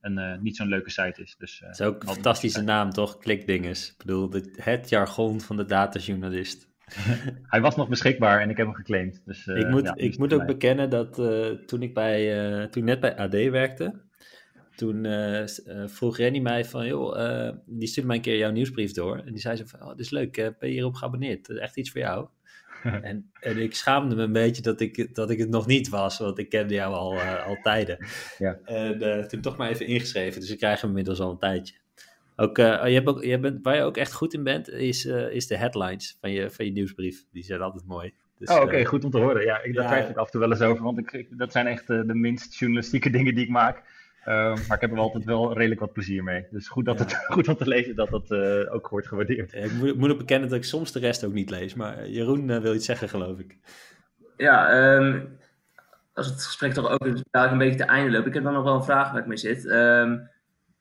[0.01, 1.35] een, niet zo'n leuke site is.
[1.37, 3.17] Dus, dat is ook een fantastische naam, toch?
[3.17, 3.89] Klikdinges.
[3.89, 6.67] Ik bedoel, het jargon van de datajournalist.
[7.53, 9.21] hij was nog beschikbaar en ik heb hem geclaimd.
[9.25, 12.99] Dus, ik moet, ik moet ook bekennen dat uh, toen ik bij, uh, toen net
[12.99, 14.05] bij AD werkte,
[14.75, 15.05] toen
[15.85, 19.17] vroeg Renny mij van, joh, die stuurde mij een keer jouw nieuwsbrief door.
[19.17, 21.47] En die zei zo van, oh, dit is leuk, ben je hierop geabonneerd?
[21.47, 22.27] Dat is echt iets voor jou.
[23.01, 26.17] en, en ik schaamde me een beetje dat ik, dat ik het nog niet was,
[26.17, 28.05] want ik kende jou al, al tijden.
[28.37, 28.59] Ja.
[28.63, 31.73] En toen toch maar even ingeschreven, dus ik krijg hem inmiddels al een tijdje.
[32.39, 35.05] Ook, uh, je hebt ook, je bent, waar je ook echt goed in bent, is,
[35.05, 37.25] uh, is de headlines van je, van je nieuwsbrief.
[37.31, 38.13] Die zijn altijd mooi.
[38.37, 39.43] Dus, oh, oké, okay, uh, goed om te horen.
[39.43, 41.67] Ja, ik, daar twijfel ik af en toe wel eens over, want ik, dat zijn
[41.67, 43.83] echt de minst journalistieke dingen die ik maak.
[44.25, 46.45] maar ik heb er altijd wel redelijk wat plezier mee.
[46.51, 47.03] Dus goed, dat ja.
[47.03, 48.31] het, goed om te lezen dat dat
[48.69, 49.53] ook wordt gewaardeerd.
[49.53, 51.73] ik moet, moet ook bekennen dat ik soms de rest ook niet lees.
[51.73, 53.57] Maar Jeroen wil iets zeggen, geloof ik.
[54.35, 55.37] Ja, um,
[56.13, 58.27] als het gesprek toch ook een beetje te einde loopt.
[58.27, 59.65] Ik heb dan nog wel een vraag waar ik mee zit.
[59.65, 60.29] Um,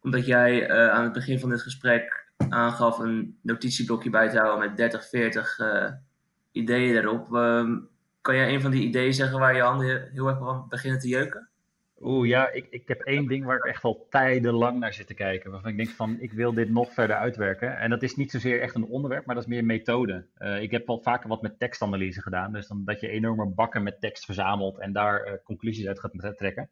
[0.07, 4.69] omdat jij uh, aan het begin van dit gesprek aangaf een notitieblokje bij te houden
[4.69, 5.91] met 30, 40 uh,
[6.53, 7.33] ideeën erop.
[7.33, 7.89] Um,
[8.21, 11.09] kan jij een van die ideeën zeggen waar je handen heel erg van beginnen te
[11.09, 11.49] jeuken?
[12.01, 15.15] Oeh ja, ik, ik heb één ding waar ik echt al tijdenlang naar zit te
[15.15, 15.51] kijken.
[15.51, 17.79] Waarvan ik denk van, ik wil dit nog verder uitwerken.
[17.79, 20.27] En dat is niet zozeer echt een onderwerp, maar dat is meer een methode.
[20.39, 22.53] Uh, ik heb al vaker wat met tekstanalyse gedaan.
[22.53, 26.71] Dus dan dat je enorme bakken met tekst verzamelt en daar conclusies uit gaat trekken.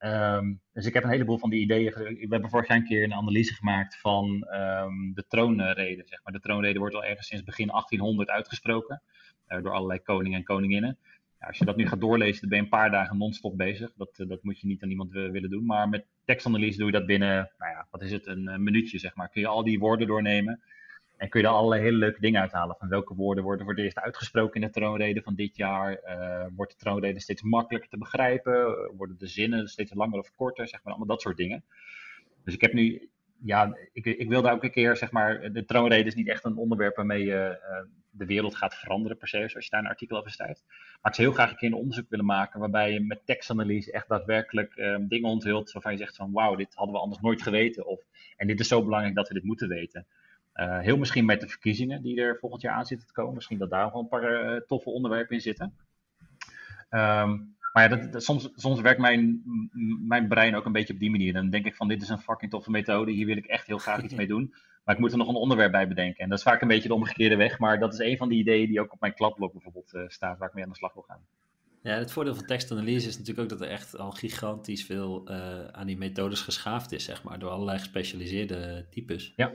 [0.00, 1.92] Um, dus ik heb een heleboel van die ideeën.
[1.92, 6.02] We hebben vorig jaar een keer een analyse gemaakt van um, de troonrede.
[6.06, 6.32] Zeg maar.
[6.32, 9.02] De troonrede wordt al ergens sinds begin 1800 uitgesproken
[9.48, 10.98] uh, door allerlei koningen en koninginnen.
[11.40, 13.92] Ja, als je dat nu gaat doorlezen, dan ben je een paar dagen non-stop bezig.
[13.96, 15.66] Dat, uh, dat moet je niet aan iemand willen doen.
[15.66, 18.98] Maar met tekstanalyse doe je dat binnen, nou ja, wat is het, een, een minuutje
[18.98, 19.28] zeg maar.
[19.28, 20.62] Kun je al die woorden doornemen.
[21.18, 22.76] En kun je er allerlei hele leuke dingen uithalen.
[22.78, 26.00] Van welke woorden worden voor het eerst uitgesproken in de troonrede van dit jaar?
[26.04, 28.90] Uh, wordt de troonrede steeds makkelijker te begrijpen?
[28.96, 30.68] Worden de zinnen steeds langer of korter?
[30.68, 31.64] Zeg maar, allemaal dat soort dingen.
[32.44, 33.10] Dus ik heb nu,
[33.44, 36.44] ja, ik, ik wil daar ook een keer, zeg maar, de troonrede is niet echt
[36.44, 39.86] een onderwerp waarmee je uh, de wereld gaat veranderen per se, zoals je daar een
[39.86, 40.64] artikel over schrijft.
[40.66, 43.92] Maar ik zou heel graag een keer een onderzoek willen maken waarbij je met tekstanalyse
[43.92, 47.42] echt daadwerkelijk um, dingen onthult waarvan je zegt van wauw, dit hadden we anders nooit
[47.42, 47.86] geweten.
[47.86, 48.00] Of,
[48.36, 50.06] en dit is zo belangrijk dat we dit moeten weten.
[50.60, 53.34] Uh, heel misschien met de verkiezingen die er volgend jaar aan zitten te komen.
[53.34, 55.74] Misschien dat daar wel een paar uh, toffe onderwerpen in zitten.
[56.90, 59.42] Um, maar ja, dat, dat, soms, soms werkt mijn,
[60.06, 61.32] mijn brein ook een beetje op die manier.
[61.32, 63.10] Dan denk ik van dit is een fucking toffe methode.
[63.10, 64.54] Hier wil ik echt heel graag iets mee doen.
[64.84, 66.22] Maar ik moet er nog een onderwerp bij bedenken.
[66.22, 67.58] En dat is vaak een beetje de omgekeerde weg.
[67.58, 70.38] Maar dat is een van die ideeën die ook op mijn kladblok bijvoorbeeld uh, staat.
[70.38, 71.20] Waar ik mee aan de slag wil gaan.
[71.82, 75.28] Ja, het voordeel van tekstanalyse is natuurlijk ook dat er echt al gigantisch veel
[75.72, 77.38] aan die methodes geschaafd is, zeg maar.
[77.38, 79.32] Door allerlei gespecialiseerde types.
[79.36, 79.52] Ja.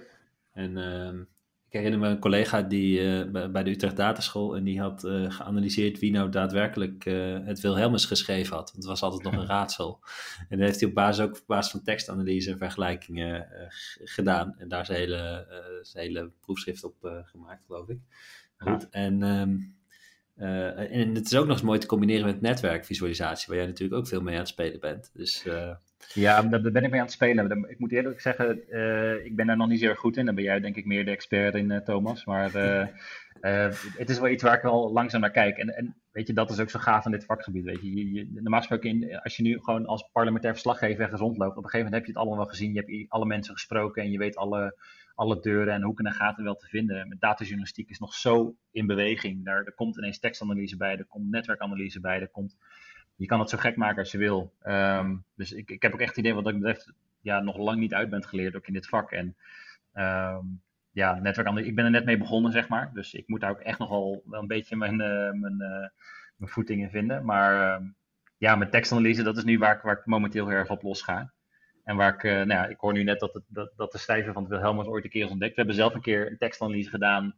[0.53, 1.19] En uh,
[1.67, 5.31] ik herinner me een collega die uh, bij de Utrecht Dataschool en die had uh,
[5.31, 8.71] geanalyseerd wie nou daadwerkelijk uh, het Wilhelmus geschreven had.
[8.71, 9.99] Want het was altijd nog een raadsel.
[10.49, 13.47] En dan heeft hij op basis, ook op basis van tekstanalyse en vergelijkingen
[14.03, 14.55] gedaan.
[14.57, 15.47] En daar zijn hele,
[15.81, 17.99] zijn hele proefschrift op gemaakt, geloof ik.
[18.57, 18.89] Goed.
[18.89, 19.75] En, um,
[20.35, 24.07] en het is ook nog eens mooi te combineren met netwerkvisualisatie, waar jij natuurlijk ook
[24.07, 25.11] veel mee aan het spelen bent.
[25.13, 25.45] Dus
[26.13, 27.69] ja, daar ben ik mee aan het spelen.
[27.69, 30.25] Ik moet eerlijk zeggen, uh, ik ben daar nog niet zeer goed in.
[30.25, 32.25] Dan ben jij denk ik meer de expert in, uh, Thomas.
[32.25, 32.87] Maar uh,
[34.01, 35.57] het is wel iets waar ik wel langzaam naar kijk.
[35.57, 37.63] En, en, weet je, dat is ook zo gaaf aan dit vakgebied.
[37.63, 37.95] Weet je.
[37.95, 41.69] Je, je, normaal gesproken, als je nu gewoon als parlementair verslaggever ergens rondloopt, op een
[41.69, 42.73] gegeven moment heb je het allemaal wel gezien.
[42.73, 44.77] Je hebt alle mensen gesproken en je weet alle,
[45.15, 47.07] alle deuren en hoeken en gaten wel te vinden.
[47.07, 49.45] Met datajournalistiek is nog zo in beweging.
[49.45, 52.57] Daar, er komt ineens tekstanalyse bij, er komt netwerkanalyse bij, er komt
[53.23, 54.53] je kan het zo gek maken als je wil.
[54.67, 57.79] Um, dus ik, ik heb ook echt het idee wat dat betreft ja, nog lang
[57.79, 59.11] niet uit bent geleerd, ook in dit vak.
[59.11, 59.35] En
[59.93, 60.61] um,
[60.91, 62.91] ja, netwerk, ik ben er net mee begonnen, zeg maar.
[62.93, 65.87] Dus ik moet daar ook echt nogal wel een beetje mijn, uh, mijn, uh,
[66.35, 67.25] mijn voeting in vinden.
[67.25, 67.87] Maar uh,
[68.37, 71.31] ja, met tekstanalyse, dat is nu waar ik, waar momenteel heel erg op los ga.
[71.83, 74.33] En waar ik, uh, nou ja, ik hoor nu net dat, het, dat, de schrijver
[74.33, 75.51] van het Wilhelmus ooit een keer is ontdekt.
[75.55, 77.35] We hebben zelf een keer een tekstanalyse gedaan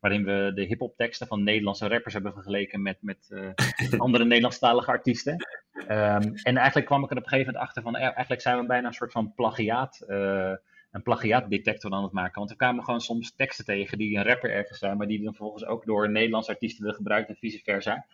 [0.00, 3.50] waarin we de hip-hop teksten van Nederlandse rappers hebben vergeleken met, met uh,
[4.00, 5.46] andere Nederlandstalige artiesten.
[5.72, 8.66] Um, en eigenlijk kwam ik er op een gegeven moment achter van, eigenlijk zijn we
[8.66, 10.52] bijna een soort van plagiaat, uh,
[10.90, 12.38] een plagiaatdetector aan het maken.
[12.38, 15.34] Want we kwamen gewoon soms teksten tegen die een rapper ergens zijn, maar die dan
[15.34, 18.06] vervolgens ook door Nederlandse artiesten willen gebruikt en vice versa.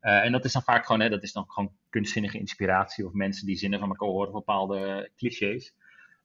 [0.00, 3.46] En dat is dan vaak gewoon, hè, dat is dan gewoon kunstzinnige inspiratie of mensen
[3.46, 5.74] die zinnen van elkaar horen, bepaalde clichés.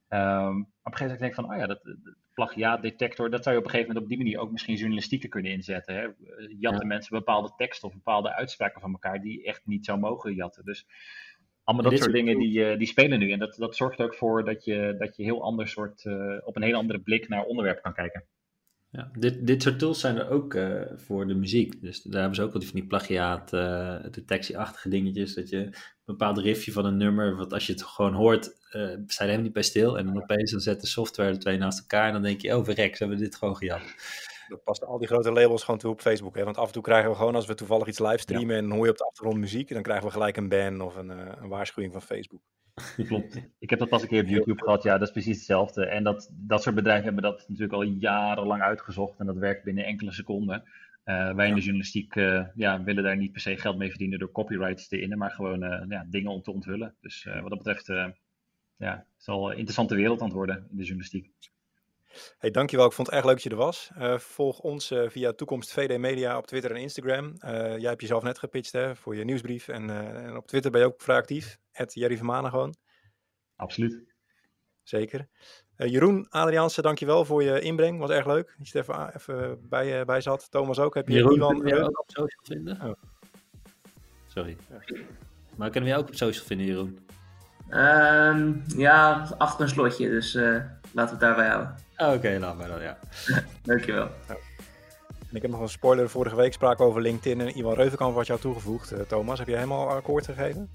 [0.08, 1.80] Um, op een gegeven moment denk ik van, oh ja, dat,
[2.34, 5.52] plagiaatdetector, dat zou je op een gegeven moment op die manier ook misschien journalistieker kunnen
[5.52, 5.94] inzetten.
[5.94, 6.06] Hè?
[6.58, 10.64] Jatten mensen bepaalde teksten of bepaalde uitspraken van elkaar die echt niet zou mogen jatten.
[10.64, 10.86] Dus
[11.64, 13.30] allemaal dat soort dingen die, die spelen nu.
[13.30, 16.06] En dat, dat zorgt ook voor dat je, dat je heel anders soort,
[16.44, 18.24] op een hele andere blik naar onderwerpen kan kijken.
[18.96, 21.80] Ja, dit, dit soort tools zijn er ook uh, voor de muziek.
[21.80, 25.34] Dus daar hebben ze ook wel die van die plagiaat, uh, detectieachtige dingetjes.
[25.34, 25.74] Dat je een
[26.04, 29.52] bepaald riffje van een nummer, wat als je het gewoon hoort, uh, je helemaal niet
[29.52, 29.98] bij stil.
[29.98, 32.56] En dan opeens dan zet de software de twee naast elkaar en dan denk je,
[32.56, 33.82] oh verrek, ze hebben dit gewoon gejat.
[34.48, 36.36] Dat past al die grote labels gewoon toe op Facebook.
[36.36, 36.44] Hè?
[36.44, 38.62] Want af en toe krijgen we gewoon, als we toevallig iets livestreamen ja.
[38.62, 41.08] en hoor je op de achtergrond muziek, dan krijgen we gelijk een ban of een,
[41.08, 42.40] een waarschuwing van Facebook.
[43.06, 43.50] Klopt.
[43.58, 44.82] Ik heb dat pas een keer op YouTube gehad.
[44.82, 45.86] Ja, dat is precies hetzelfde.
[45.86, 49.18] En dat, dat soort bedrijven hebben dat natuurlijk al jarenlang uitgezocht.
[49.18, 50.62] En dat werkt binnen enkele seconden.
[51.04, 54.18] Uh, wij in de journalistiek uh, ja, willen daar niet per se geld mee verdienen
[54.18, 56.94] door copyrights te innen, maar gewoon uh, ja, dingen om te onthullen.
[57.00, 57.86] Dus wat dat betreft,
[58.76, 61.30] ja, het zal een interessante wereld aan het worden in de journalistiek.
[62.38, 62.86] Hey, dankjewel.
[62.86, 63.90] Ik vond het erg leuk dat je er was.
[64.16, 67.32] volg ons via Toekomst VD Media op Twitter en Instagram.
[67.40, 69.68] jij hebt jezelf net gepitcht hè, voor je nieuwsbrief.
[69.68, 69.90] En,
[70.24, 71.58] en op Twitter ben je ook vrij actief.
[71.86, 72.74] Jerry Vermanen gewoon.
[73.56, 74.14] Absoluut.
[74.82, 75.28] Zeker.
[75.76, 77.98] Uh, Jeroen Adriaanse, dankjewel voor je inbreng.
[77.98, 80.50] Was erg leuk dat je er even, even bij, uh, bij zat.
[80.50, 80.94] Thomas ook.
[80.94, 82.80] Heb je Jeroen, Ivan kunnen we jou ook op social vinden?
[82.82, 82.92] Oh.
[84.26, 84.56] Sorry.
[85.56, 86.98] Maar kunnen we jou ook op social vinden, Jeroen?
[87.70, 90.08] Um, ja, achter een slotje.
[90.08, 90.44] Dus uh,
[90.92, 91.74] laten we het daarbij houden.
[91.96, 92.98] Oh, Oké, okay, laat maar dan, ja.
[93.62, 94.08] dankjewel.
[94.28, 94.36] Ja.
[95.30, 96.10] En ik heb nog een spoiler.
[96.10, 99.08] Vorige week spraken we over LinkedIn en Iwan Reuvenkamp wat jou toegevoegd.
[99.08, 100.70] Thomas, heb jij helemaal akkoord gegeven?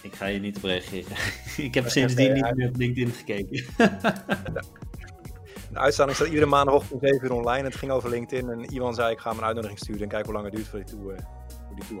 [0.00, 1.16] Ik ga je niet op reageren.
[1.66, 3.64] ik heb sindsdien niet meer op LinkedIn gekeken.
[5.76, 7.64] De uitstraling staat iedere maandagochtend om 7 uur online.
[7.64, 10.24] Het ging over LinkedIn en Iwan zei ik ga hem een uitnodiging sturen en kijk
[10.24, 11.18] hoe lang het duurt voor die toe, uh,
[11.66, 12.00] voor die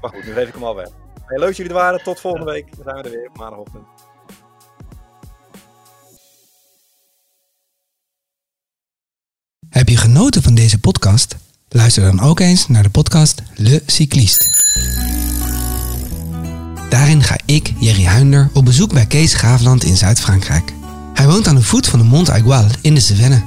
[0.00, 0.88] maar goed, nu geef ik hem al weg.
[1.24, 2.02] Hey, leuk dat jullie er waren.
[2.02, 2.76] Tot volgende week.
[2.76, 3.93] Dan zijn we er weer maandagochtend.
[9.84, 11.36] Heb je genoten van deze podcast?
[11.68, 14.46] Luister dan ook eens naar de podcast Le Cycliste.
[16.88, 20.72] Daarin ga ik, Jerry Huinder, op bezoek bij Kees Graafland in Zuid-Frankrijk.
[21.14, 23.40] Hij woont aan de voet van de Mont Aigual in de Cevennes.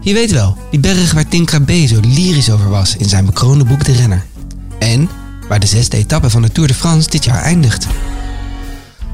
[0.00, 3.64] Je weet wel, die berg waar Tim Krabbe zo lyrisch over was in zijn bekroonde
[3.64, 4.24] boek De Renner.
[4.78, 5.08] En
[5.48, 7.86] waar de zesde etappe van de Tour de France dit jaar eindigt.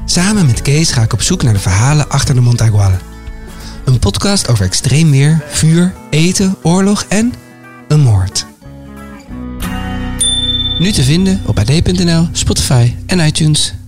[0.05, 2.91] Samen met Kees ga ik op zoek naar de verhalen achter de Mont Aigual.
[3.89, 7.33] Een podcast over extreem weer, vuur, eten, oorlog en
[7.87, 8.45] een moord.
[10.79, 13.78] Nu te vinden op ad.nl, Spotify en iTunes.